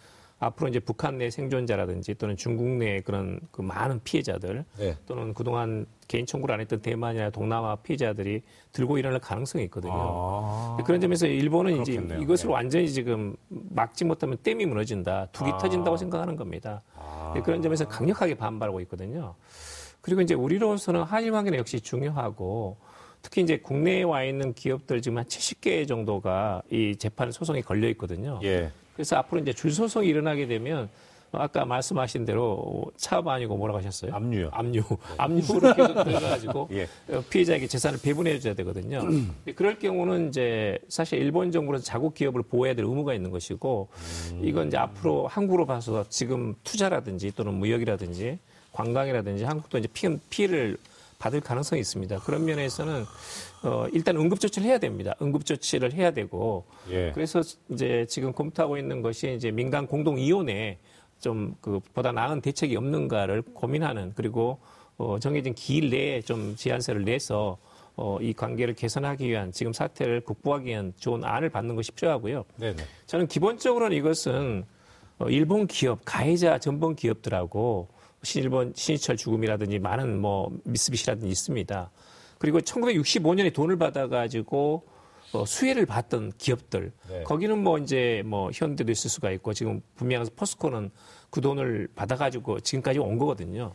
[0.41, 4.97] 앞으로 이제 북한 내 생존자라든지 또는 중국 내 그런 그 많은 피해자들 네.
[5.05, 9.93] 또는 그동안 개인 청구를 안 했던 대만이나 동남아 피해자들이 들고 일어날 가능성이 있거든요.
[9.95, 10.77] 아.
[10.83, 12.21] 그런 점에서 일본은 이제 그렇겠네요.
[12.23, 12.53] 이것을 네.
[12.53, 15.57] 완전히 지금 막지 못하면 댐이 무너진다, 둑이 아.
[15.59, 16.81] 터진다고 생각하는 겁니다.
[16.95, 17.39] 아.
[17.45, 19.35] 그런 점에서 강력하게 반발하고 있거든요.
[20.01, 22.77] 그리고 이제 우리로서는 한일 관계는 역시 중요하고
[23.21, 28.39] 특히 이제 국내에 와 있는 기업들 지금 한 70개 정도가 이 재판 소송에 걸려 있거든요.
[28.41, 28.71] 예.
[29.01, 30.87] 그래서 앞으로 이제 줄 소송이 일어나게 되면
[31.31, 34.13] 아까 말씀하신 대로 차업 아니고 뭐라고 하셨어요?
[34.13, 34.49] 압류요.
[34.51, 34.83] 압류.
[35.17, 36.83] 압류로 계속 들어가가지고 예.
[37.09, 39.01] 어, 피해자에게 재산을 배분해 줘야 되거든요.
[39.55, 43.87] 그럴 경우는 이제 사실 일본 정부는 자국 기업을 보호해야 될 의무가 있는 것이고
[44.39, 48.37] 이건 이제 앞으로 한국으로 봐서 지금 투자라든지 또는 무역이라든지
[48.71, 50.77] 관광이라든지 한국도 이제 피, 피해를
[51.21, 52.19] 받을 가능성이 있습니다.
[52.21, 53.05] 그런 면에서는
[53.63, 55.13] 어, 일단 응급조치를 해야 됩니다.
[55.21, 57.11] 응급조치를 해야 되고 예.
[57.13, 60.79] 그래서 이제 지금 검토하고 있는 것이 이제 민간 공동위원회
[61.19, 64.57] 좀그 보다 나은 대책이 없는가를 고민하는 그리고
[64.97, 67.57] 어, 정해진 기일 내에 좀 제안서를 내서
[67.95, 72.45] 어, 이 관계를 개선하기 위한 지금 사태를 극복하기 위한 좋은 안을 받는 것이 필요하고요.
[72.57, 72.83] 네네.
[73.05, 74.65] 저는 기본적으로는 이것은
[75.19, 77.89] 어, 일본 기업 가해자 전범 기업들하고
[78.23, 81.91] 신일본 신이철 죽음이라든지 많은 뭐 미쓰비시라든지 있습니다.
[82.37, 84.83] 그리고 1965년에 돈을 받아가지고
[85.33, 87.23] 어, 수혜를 받던 기업들 네.
[87.23, 90.91] 거기는 뭐 이제 뭐 현대도 있을 수가 있고 지금 분명히 포스코는
[91.29, 93.73] 그 돈을 받아가지고 지금까지 온 거거든요.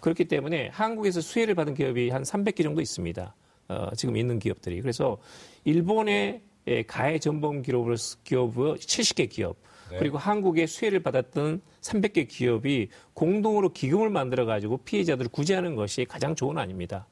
[0.00, 3.34] 그렇기 때문에 한국에서 수혜를 받은 기업이 한 300개 정도 있습니다.
[3.68, 4.80] 어, 지금 있는 기업들이.
[4.80, 5.18] 그래서
[5.64, 7.94] 일본의 예, 가해 전범 기업으로
[8.24, 9.56] 기업 70개 기업
[9.90, 9.98] 네.
[9.98, 16.58] 그리고 한국의 수혜를 받았던 300개 기업이 공동으로 기금을 만들어 가지고 피해자들을 구제하는 것이 가장 좋은
[16.58, 17.06] 안입니다.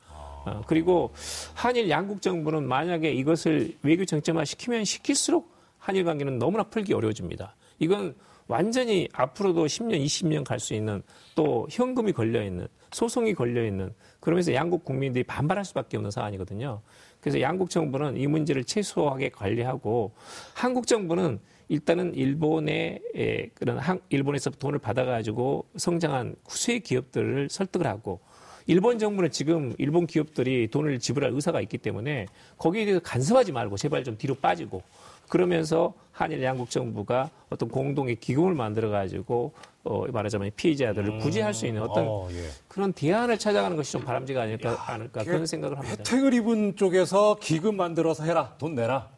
[0.46, 1.12] 어, 그리고
[1.54, 7.54] 한일 양국 정부는 만약에 이것을 외교 정점화 시키면 시킬수록 한일 관계는 너무나 풀기 어려워집니다.
[7.78, 8.14] 이건
[8.46, 11.02] 완전히 앞으로도 10년, 20년 갈 수 있는
[11.34, 16.80] 또 현금이 걸려 있는 소송이 걸려 있는 그러면서 양국 국민들이 반발할 수밖에 없는 상황이거든요.
[17.20, 20.12] 그래서 양국 정부는 이 문제를 최소하게 관리하고
[20.54, 28.20] 한국 정부는 일단은 일본의 에, 그런 한, 일본에서 돈을 받아가지고 성장한 수혜 기업들을 설득을 하고
[28.66, 34.04] 일본 정부는 지금 일본 기업들이 돈을 지불할 의사가 있기 때문에 거기에 대해서 간섭하지 말고 제발
[34.04, 34.82] 좀 뒤로 빠지고
[35.28, 39.52] 그러면서 한일 양국 정부가 어떤 공동의 기금을 만들어 가지고
[39.82, 42.48] 어 말하자면 피해자들을 구제할 수 있는 어떤 어, 예.
[42.68, 45.96] 그런 대안을 찾아가는 것이 좀 바람직하지 않을까, 않을까 그런 생각을 합니다.
[45.98, 48.54] 혜택을 입은 쪽에서 기금 만들어서 해라.
[48.58, 49.10] 돈 내라.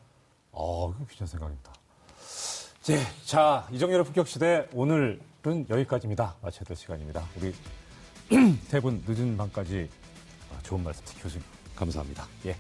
[0.52, 1.72] 어, 이거 괜찮은 생각입니다.
[2.86, 5.20] 네, 자, 이정열의 품격시대 오늘은
[5.68, 6.36] 여기까지입니다.
[6.40, 7.24] 마쳐야 될 시간입니다.
[7.36, 7.52] 우리
[8.68, 9.88] 세 분 늦은 밤까지
[10.62, 11.42] 좋은 말씀 듣겨주신
[11.74, 12.26] 감사합니다.
[12.46, 12.56] 예.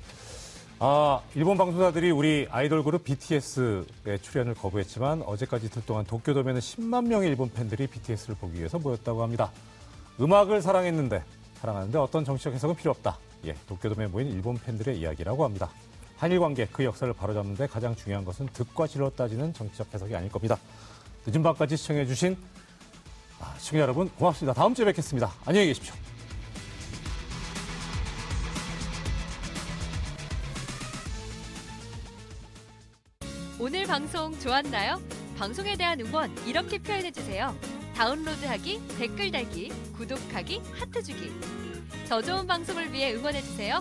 [0.78, 3.84] 아, 일본 방송사들이 우리 아이돌 그룹 BTS의
[4.20, 9.52] 출연을 거부했지만 어제까지 이틀 동안 도쿄돔에는 10만 명의 일본 팬들이 BTS를 보기 위해서 모였다고 합니다.
[10.20, 11.22] 음악을 사랑했는데,
[11.60, 13.18] 사랑하는데 어떤 정치적 해석은 필요 없다.
[13.46, 15.70] 예, 도쿄돔에 모인 일본 팬들의 이야기라고 합니다.
[16.16, 20.30] 한일 관계, 그 역사를 바로잡는 데 가장 중요한 것은 득과 실로 따지는 정치적 해석이 아닐
[20.30, 20.58] 겁니다.
[21.26, 22.36] 늦은 밤까지 시청해 주신
[23.38, 24.54] 아, 시청자 여러분 고맙습니다.
[24.54, 25.32] 다음 주에 뵙겠습니다.
[25.44, 25.94] 안녕히 계십시오.
[33.96, 35.00] 방송 좋았나요?
[35.38, 37.56] 방송에 대한 응원 이렇게 표현해 주세요.
[37.94, 41.32] 다운로드하기, 댓글 달기, 구독하기, 하트 주기.
[42.06, 43.80] 더 좋은 방송을 위해 응원해 주세요.